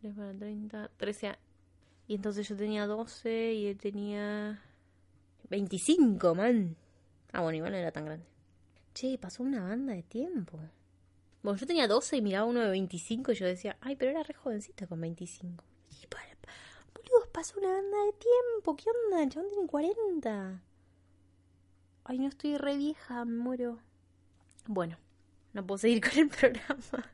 3 0.00 0.14
para 0.14 0.34
30, 0.34 0.90
13 0.96 1.38
Y 2.08 2.14
entonces 2.16 2.48
yo 2.48 2.56
tenía 2.56 2.86
12 2.86 3.52
y 3.54 3.66
él 3.68 3.78
tenía 3.78 4.62
25, 5.50 6.34
man. 6.34 6.76
Ah, 7.32 7.42
bueno, 7.42 7.56
igual 7.56 7.72
no 7.72 7.78
era 7.78 7.92
tan 7.92 8.04
grande. 8.04 8.26
Che, 8.94 9.18
pasó 9.18 9.42
una 9.42 9.62
banda 9.62 9.94
de 9.94 10.02
tiempo. 10.02 10.58
Bueno, 11.42 11.58
yo 11.58 11.66
tenía 11.66 11.86
12 11.86 12.16
y 12.16 12.22
miraba 12.22 12.46
uno 12.46 12.60
de 12.60 12.70
25 12.70 13.32
y 13.32 13.34
yo 13.36 13.46
decía, 13.46 13.76
ay, 13.80 13.96
pero 13.96 14.10
era 14.10 14.22
re 14.22 14.34
jovencita 14.34 14.86
con 14.86 15.00
25. 15.00 15.64
Y 16.02 16.06
para, 16.06 16.24
boludo, 16.94 17.30
pasó 17.32 17.58
una 17.58 17.72
banda 17.72 17.96
de 18.04 18.12
tiempo. 18.12 18.76
¿Qué 18.76 18.84
onda? 18.90 19.22
El 19.22 19.30
chabón 19.30 19.48
tiene 19.48 19.66
40. 19.66 20.62
Ay, 22.04 22.18
no 22.18 22.28
estoy 22.28 22.56
re 22.56 22.76
vieja, 22.76 23.24
me 23.24 23.36
muero. 23.36 23.78
Bueno, 24.66 24.98
no 25.52 25.66
puedo 25.66 25.78
seguir 25.78 26.00
con 26.08 26.18
el 26.18 26.28
programa. 26.28 27.12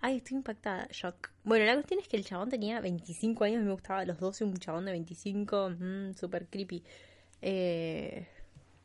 Ay, 0.00 0.16
estoy 0.16 0.36
impactada, 0.36 0.88
shock. 0.90 1.30
Bueno, 1.44 1.64
la 1.64 1.74
cuestión 1.74 2.00
es 2.00 2.08
que 2.08 2.16
el 2.16 2.24
chabón 2.24 2.48
tenía 2.48 2.80
25 2.80 3.44
años, 3.44 3.62
me 3.62 3.72
gustaba 3.72 4.00
a 4.00 4.04
los 4.04 4.18
12 4.18 4.44
un 4.44 4.56
chabón 4.56 4.84
de 4.84 4.92
25, 4.92 5.70
mmm, 5.78 6.14
súper 6.14 6.46
creepy. 6.48 6.82
Eh, 7.40 8.28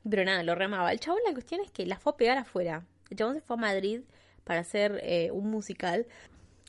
pero 0.10 0.24
nada, 0.26 0.43
lo 0.43 0.56
remaba. 0.56 0.91
El 0.91 1.00
chabón 1.00 1.22
la 1.26 1.34
cuestión 1.34 1.62
es 1.62 1.72
que 1.72 1.86
la 1.86 2.00
fue 2.00 2.13
a 2.13 2.17
pegar 2.17 2.38
afuera. 2.38 2.86
El 3.10 3.17
chabón 3.17 3.36
se 3.36 3.41
fue 3.41 3.56
a 3.56 3.60
Madrid 3.60 4.02
para 4.47 4.62
hacer 4.62 4.99
eh, 5.03 5.29
un 5.31 5.51
musical. 5.51 6.07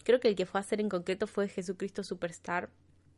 Creo 0.05 0.19
que 0.21 0.29
el 0.29 0.35
que 0.35 0.47
fue 0.47 0.59
a 0.59 0.63
hacer 0.63 0.81
en 0.81 0.89
concreto 0.89 1.27
fue 1.27 1.49
Jesucristo 1.49 2.03
Superstar, 2.03 2.71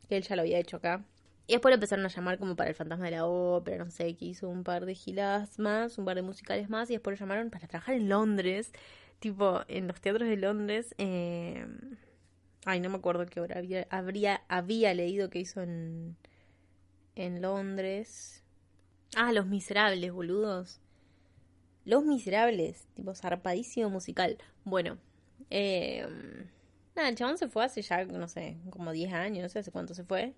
que 0.07 0.17
él 0.17 0.23
ya 0.23 0.35
lo 0.35 0.43
había 0.43 0.59
hecho 0.59 0.77
acá. 0.77 1.03
Y 1.47 1.53
después 1.53 1.71
lo 1.71 1.75
empezaron 1.75 2.05
a 2.05 2.09
llamar 2.09 2.37
como 2.37 2.55
para 2.55 2.69
el 2.69 2.75
fantasma 2.75 3.05
de 3.05 3.11
la 3.11 3.25
ópera, 3.25 3.83
no 3.83 3.89
sé, 3.89 4.15
que 4.15 4.25
hizo 4.25 4.47
un 4.47 4.63
par 4.63 4.85
de 4.85 4.93
giladas 4.93 5.57
más, 5.57 5.97
un 5.97 6.05
par 6.05 6.15
de 6.15 6.21
musicales 6.21 6.69
más, 6.69 6.89
y 6.91 6.93
después 6.93 7.19
lo 7.19 7.25
llamaron 7.25 7.49
para 7.49 7.67
trabajar 7.67 7.95
en 7.95 8.07
Londres 8.07 8.71
tipo 9.21 9.61
en 9.67 9.87
los 9.87 10.01
teatros 10.01 10.27
de 10.27 10.35
Londres. 10.35 10.93
Eh, 10.97 11.65
ay, 12.65 12.81
no 12.81 12.89
me 12.89 12.97
acuerdo 12.97 13.25
qué 13.25 13.39
hora 13.39 13.59
había, 13.59 13.87
habría, 13.89 14.43
había 14.49 14.93
leído 14.93 15.29
que 15.29 15.39
hizo 15.39 15.61
en, 15.61 16.17
en 17.15 17.41
Londres. 17.41 18.43
Ah, 19.15 19.31
Los 19.31 19.45
Miserables, 19.45 20.11
boludos. 20.11 20.81
Los 21.85 22.03
Miserables, 22.05 22.85
tipo 22.95 23.13
zarpadísimo 23.15 23.89
musical. 23.89 24.37
Bueno, 24.63 24.97
eh, 25.49 26.05
nada, 26.95 27.09
el 27.09 27.15
chabón 27.15 27.37
se 27.37 27.47
fue 27.47 27.63
hace 27.65 27.81
ya, 27.81 28.05
no 28.05 28.27
sé, 28.27 28.57
como 28.69 28.91
10 28.91 29.13
años, 29.13 29.43
no 29.43 29.49
sé 29.49 29.59
hace 29.59 29.71
cuánto 29.71 29.93
se 29.93 30.03
fue. 30.03 30.33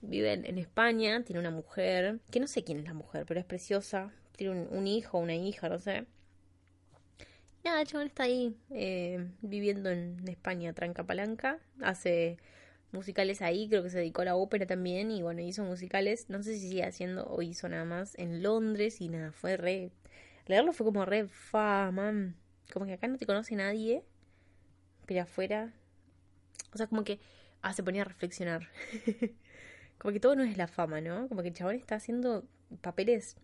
Vive 0.00 0.32
en, 0.32 0.58
España, 0.58 1.24
tiene 1.24 1.40
una 1.40 1.50
mujer, 1.50 2.20
que 2.30 2.40
no 2.40 2.46
sé 2.46 2.62
quién 2.62 2.78
es 2.78 2.84
la 2.84 2.94
mujer, 2.94 3.24
pero 3.26 3.40
es 3.40 3.46
preciosa. 3.46 4.12
Tiene 4.36 4.52
un, 4.52 4.68
un 4.70 4.86
hijo, 4.86 5.18
una 5.18 5.34
hija, 5.34 5.68
no 5.68 5.80
sé 5.80 6.06
nada, 7.68 7.82
el 7.82 7.86
chabón 7.86 8.06
está 8.06 8.24
ahí 8.24 8.56
eh, 8.70 9.26
viviendo 9.42 9.90
en 9.90 10.26
España, 10.28 10.72
tranca 10.72 11.04
palanca. 11.04 11.58
Hace 11.80 12.38
musicales 12.92 13.42
ahí, 13.42 13.68
creo 13.68 13.82
que 13.82 13.90
se 13.90 13.98
dedicó 13.98 14.22
a 14.22 14.26
la 14.26 14.36
ópera 14.36 14.66
también. 14.66 15.10
Y 15.10 15.22
bueno, 15.22 15.40
hizo 15.42 15.64
musicales. 15.64 16.28
No 16.28 16.42
sé 16.42 16.54
si 16.54 16.68
sigue 16.70 16.84
haciendo 16.84 17.26
o 17.26 17.42
hizo 17.42 17.68
nada 17.68 17.84
más 17.84 18.14
en 18.18 18.42
Londres. 18.42 19.00
Y 19.00 19.08
nada, 19.08 19.32
fue 19.32 19.56
re. 19.56 19.90
Leerlo 20.48 20.72
fue 20.72 20.86
como 20.86 21.04
re 21.04 21.28
fama. 21.28 22.34
Como 22.72 22.86
que 22.86 22.94
acá 22.94 23.06
no 23.06 23.18
te 23.18 23.26
conoce 23.26 23.54
nadie. 23.54 24.02
Pero 25.06 25.22
afuera. 25.22 25.72
O 26.72 26.76
sea, 26.76 26.86
como 26.86 27.04
que. 27.04 27.20
Ah, 27.62 27.72
se 27.72 27.82
ponía 27.82 28.02
a 28.02 28.06
reflexionar. 28.06 28.68
como 29.98 30.12
que 30.12 30.20
todo 30.20 30.36
no 30.36 30.42
es 30.42 30.56
la 30.56 30.66
fama, 30.66 31.00
¿no? 31.00 31.28
Como 31.28 31.42
que 31.42 31.48
el 31.48 31.54
chabón 31.54 31.76
está 31.76 31.96
haciendo 31.96 32.44
papeles. 32.80 33.36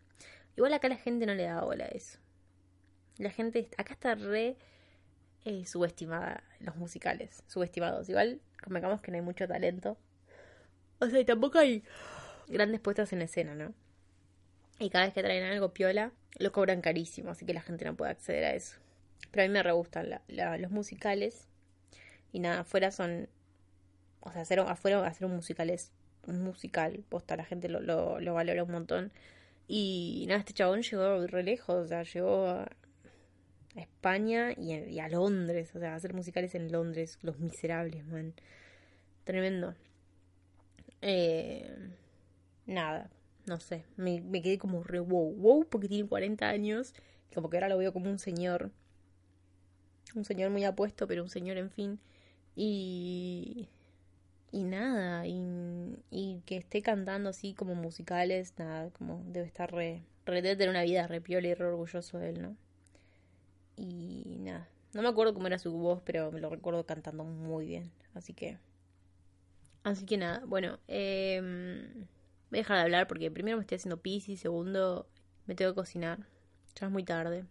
Igual 0.56 0.72
acá 0.72 0.88
la 0.88 0.96
gente 0.96 1.26
no 1.26 1.34
le 1.34 1.44
da 1.44 1.60
bola 1.62 1.84
a 1.84 1.88
eso. 1.88 2.18
La 3.18 3.30
gente 3.30 3.68
acá 3.76 3.92
está 3.92 4.14
re 4.14 4.57
eh, 5.44 5.66
subestimada 5.66 6.42
los 6.61 6.76
musicales, 6.76 7.42
subestimados. 7.48 8.09
Igual 8.09 8.40
convengamos 8.62 9.02
que 9.02 9.11
no 9.11 9.16
hay 9.16 9.22
mucho 9.22 9.46
talento. 9.46 9.98
O 11.00 11.07
sea, 11.07 11.20
y 11.20 11.24
tampoco 11.24 11.59
hay 11.59 11.84
grandes 12.48 12.80
puestas 12.80 13.12
en 13.12 13.22
escena, 13.22 13.55
¿no? 13.55 13.74
Y 14.79 14.91
cada 14.91 15.05
vez 15.05 15.14
que 15.14 15.22
traen 15.22 15.45
algo 15.45 15.72
piola, 15.72 16.12
lo 16.39 16.53
cobran 16.53 16.81
carísimo, 16.81 17.31
así 17.31 17.47
que 17.47 17.55
la 17.55 17.62
gente 17.62 17.85
no 17.85 17.95
puede 17.95 18.11
acceder 18.11 18.45
a 18.45 18.55
eso. 18.55 18.77
Pero 19.31 19.45
a 19.45 19.47
mí 19.49 19.53
me 19.53 19.62
re 19.62 19.72
gustan 19.72 20.20
los 20.29 20.70
musicales. 20.70 21.49
Y 22.33 22.41
nada, 22.41 22.61
afuera 22.61 22.91
son. 22.91 23.29
O 24.20 24.33
sea, 24.33 24.43
hacer, 24.43 24.61
afuera 24.61 25.07
hacer 25.07 25.27
un 25.27 25.35
musical 25.37 25.70
es 25.70 25.93
un 26.27 26.43
musical. 26.43 27.05
Posta, 27.09 27.37
la 27.37 27.45
gente 27.45 27.68
lo, 27.68 27.81
lo, 27.81 28.20
lo 28.20 28.35
valora 28.35 28.64
un 28.64 28.72
montón. 28.72 29.12
Y 29.68 30.25
nada, 30.29 30.41
este 30.41 30.53
chabón 30.53 30.83
llegó 30.83 31.27
re 31.27 31.43
lejos, 31.43 31.77
o 31.77 31.87
sea, 31.87 32.03
llegó 32.03 32.47
a, 32.47 32.62
a 33.77 33.81
España 33.81 34.53
y 34.57 34.99
a, 34.99 35.09
Londres, 35.09 35.75
o 35.75 35.81
sea, 35.81 35.95
hacer 35.95 36.14
musicales 36.14 36.55
en 36.55 36.70
Londres, 36.70 37.18
Los 37.22 37.39
Miserables, 37.39 38.05
man. 38.07 38.35
Tremendo. 39.25 39.75
Eh, 41.01 41.70
nada, 42.66 43.11
no 43.47 43.61
sé, 43.61 43.84
me, 43.97 44.20
me 44.20 44.42
quedé 44.42 44.59
como 44.59 44.82
re 44.82 45.01
wow, 45.01 45.34
wow, 45.34 45.66
porque 45.68 45.88
tiene 45.88 46.09
40 46.09 46.49
años, 46.49 46.95
como 47.34 47.51
que 47.51 47.57
ahora 47.57 47.68
lo 47.68 47.78
veo 47.78 47.92
como 47.92 48.11
un 48.11 48.18
señor, 48.18 48.70
un 50.14 50.24
señor 50.24 50.51
muy 50.51 50.64
apuesto, 50.64 51.07
pero 51.07 51.22
un 51.22 51.28
señor 51.28 51.59
en 51.59 51.70
fin, 51.70 51.99
y, 52.57 53.68
y 54.53 54.64
nada, 54.64 55.26
y, 55.26 55.42
y 56.11 56.42
que 56.47 56.57
esté 56.57 56.82
cantando 56.82 57.30
así 57.30 57.55
como 57.55 57.74
musicales, 57.74 58.55
nada, 58.59 58.90
como 58.90 59.22
debe 59.26 59.47
estar 59.47 59.72
re, 59.72 60.03
debe 60.26 60.57
tener 60.57 60.70
una 60.70 60.82
vida 60.82 61.07
re 61.07 61.20
piola 61.20 61.49
y 61.49 61.55
re 61.55 61.66
orgulloso 61.66 62.18
de 62.18 62.30
él, 62.30 62.42
¿no? 62.42 62.57
Y 63.76 64.36
nada, 64.40 64.68
no 64.92 65.03
me 65.03 65.09
acuerdo 65.09 65.34
cómo 65.34 65.49
era 65.49 65.59
su 65.59 65.72
voz, 65.72 66.01
pero 66.05 66.30
me 66.32 66.40
lo 66.40 66.49
recuerdo 66.49 66.84
cantando 66.86 67.24
muy 67.24 67.66
bien, 67.66 67.90
así 68.14 68.32
que... 68.32 68.59
Así 69.82 70.07
que 70.07 70.16
nada, 70.16 70.42
bueno, 70.47 70.78
eh, 70.88 71.42
voy 72.55 72.61
a 72.61 72.62
dejar 72.62 72.76
de 72.76 72.82
hablar 72.84 73.09
porque 73.09 73.32
primero 73.32 73.57
me 73.57 73.62
estoy 73.62 73.76
haciendo 73.76 73.96
pis 73.96 74.28
y 74.28 74.36
segundo 74.36 75.09
me 75.46 75.57
tengo 75.57 75.72
que 75.72 75.74
cocinar. 75.74 76.20
Ya 76.78 76.86
es 76.86 76.92
muy 76.92 77.02
tarde. 77.02 77.44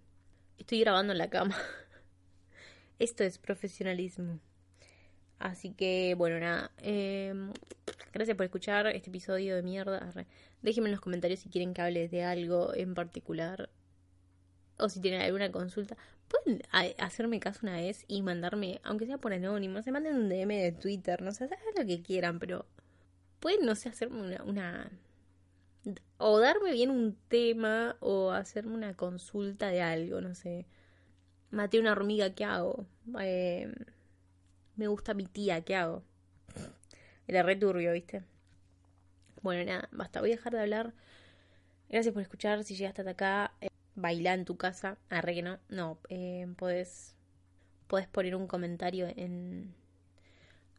Estoy 0.58 0.80
grabando 0.80 1.12
en 1.12 1.18
la 1.18 1.30
cama. 1.30 1.58
Esto 3.00 3.26
es 3.26 3.38
profesionalismo. 3.38 4.40
Así 5.40 5.74
que, 5.74 6.16
bueno, 6.18 6.40
nada. 6.40 6.72
Eh, 6.78 7.34
gracias 8.14 8.38
por 8.38 8.46
escuchar 8.46 8.88
este 8.88 9.10
episodio 9.10 9.58
de 9.58 9.62
mierda. 9.62 10.10
Déjenme 10.62 10.88
en 10.88 10.94
los 10.94 11.02
comentarios 11.02 11.42
si 11.42 11.50
quieren 11.50 11.74
que 11.74 11.82
hable 11.82 12.08
de 12.08 12.24
algo 12.24 12.74
en 12.74 12.94
particular. 12.94 13.70
O 14.78 14.88
si 14.88 15.02
tienen 15.02 15.20
alguna 15.20 15.52
consulta. 15.52 15.98
Pueden 16.30 16.62
hacerme 16.98 17.42
caso 17.42 17.60
una 17.64 17.76
vez 17.76 18.06
y 18.08 18.22
mandarme, 18.22 18.80
aunque 18.86 19.06
sea 19.06 19.18
por 19.18 19.34
anónimo, 19.34 19.82
se 19.84 19.92
manden 19.92 20.16
un 20.16 20.30
DM 20.30 20.48
de 20.48 20.72
Twitter, 20.72 21.22
no 21.22 21.34
sé, 21.34 21.44
hagan 21.44 21.60
lo 21.78 21.86
que 21.86 22.02
quieran, 22.02 22.40
pero 22.40 22.66
pueden, 23.44 23.66
no 23.66 23.76
sé, 23.76 23.90
hacerme 23.90 24.22
una, 24.22 24.42
una, 24.44 24.92
o 26.18 26.40
darme 26.40 26.72
bien 26.72 26.90
un 26.90 27.18
tema 27.28 27.98
o 28.00 28.32
hacerme 28.32 28.74
una 28.74 28.96
consulta 28.96 29.68
de 29.68 29.82
algo, 29.82 30.22
no 30.22 30.34
sé. 30.34 30.66
Maté 31.52 31.78
una 31.78 31.92
hormiga, 31.92 32.34
¿qué 32.34 32.46
hago? 32.46 32.86
Eh, 33.20 33.70
me 34.78 34.88
gusta 34.88 35.14
mi 35.14 35.26
tía, 35.26 35.60
¿qué 35.60 35.76
hago? 35.76 36.04
Era 37.28 37.44
re 37.44 37.58
turbio, 37.58 37.92
¿viste? 37.92 38.24
Bueno, 39.42 39.66
nada, 39.70 39.90
basta, 39.92 40.22
voy 40.22 40.32
a 40.32 40.36
dejar 40.38 40.54
de 40.54 40.62
hablar. 40.62 40.94
Gracias 41.90 42.14
por 42.14 42.22
escuchar, 42.22 42.64
si 42.64 42.78
llegaste 42.78 43.02
hasta 43.02 43.12
acá 43.12 43.54
bailar 43.96 44.40
en 44.40 44.46
tu 44.46 44.56
casa. 44.56 44.98
Arre 45.10 45.36
que 45.36 45.42
no. 45.42 45.60
No, 45.68 46.00
eh, 46.08 46.48
podés, 46.58 47.14
podés 47.88 48.08
poner 48.08 48.38
un 48.38 48.48
comentario 48.48 49.06
en 49.18 49.76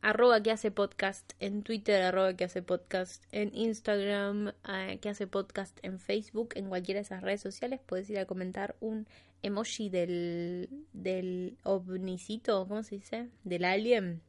arroba 0.05 0.43
que 0.43 0.51
hace 0.51 0.71
podcast 0.71 1.33
en 1.41 1.63
Twitter, 1.63 2.03
arroba 2.03 2.35
que 2.35 2.45
hace 2.45 2.61
podcast 2.61 3.25
en 3.33 3.51
Instagram, 3.55 4.53
eh, 4.69 4.99
que 5.01 5.09
hace 5.09 5.27
podcast 5.27 5.79
en 5.83 5.99
Facebook, 5.99 6.51
en 6.57 6.69
cualquiera 6.69 6.99
de 6.99 7.05
esas 7.05 7.23
redes 7.23 7.41
sociales. 7.41 7.81
Puedes 7.87 8.11
ir 8.11 8.19
a 8.19 8.27
comentar 8.27 8.77
un 8.81 9.07
emoji 9.43 9.89
del, 9.89 10.69
del 10.93 11.57
ovnicito, 11.63 12.69
¿cómo 12.69 12.83
se 12.83 12.97
dice? 12.97 13.31
Del 13.45 13.65
alien. 13.65 14.21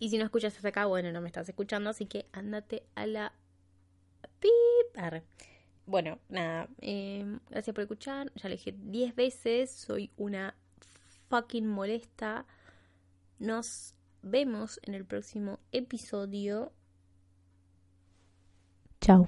Y 0.00 0.10
si 0.10 0.18
no 0.18 0.24
escuchas 0.24 0.56
hasta 0.56 0.68
acá, 0.68 0.86
bueno, 0.86 1.12
no 1.12 1.20
me 1.20 1.28
estás 1.28 1.48
escuchando, 1.48 1.90
así 1.90 2.06
que 2.06 2.26
ándate 2.32 2.82
a 2.96 3.06
la 3.06 3.32
pip. 4.40 4.50
Arre. 4.96 5.22
Bueno, 5.86 6.18
nada, 6.28 6.68
em, 6.80 7.38
gracias 7.48 7.72
por 7.72 7.82
escuchar. 7.82 8.32
Ya 8.34 8.48
le 8.48 8.56
dije 8.56 8.74
10 8.76 9.14
veces, 9.14 9.70
soy 9.70 10.10
una 10.16 10.56
fucking 11.28 11.68
molesta. 11.68 12.44
Nos 13.38 13.94
vemos 14.22 14.78
en 14.82 14.94
el 14.94 15.04
próximo 15.04 15.58
episodio. 15.72 16.72
Chao. 19.00 19.24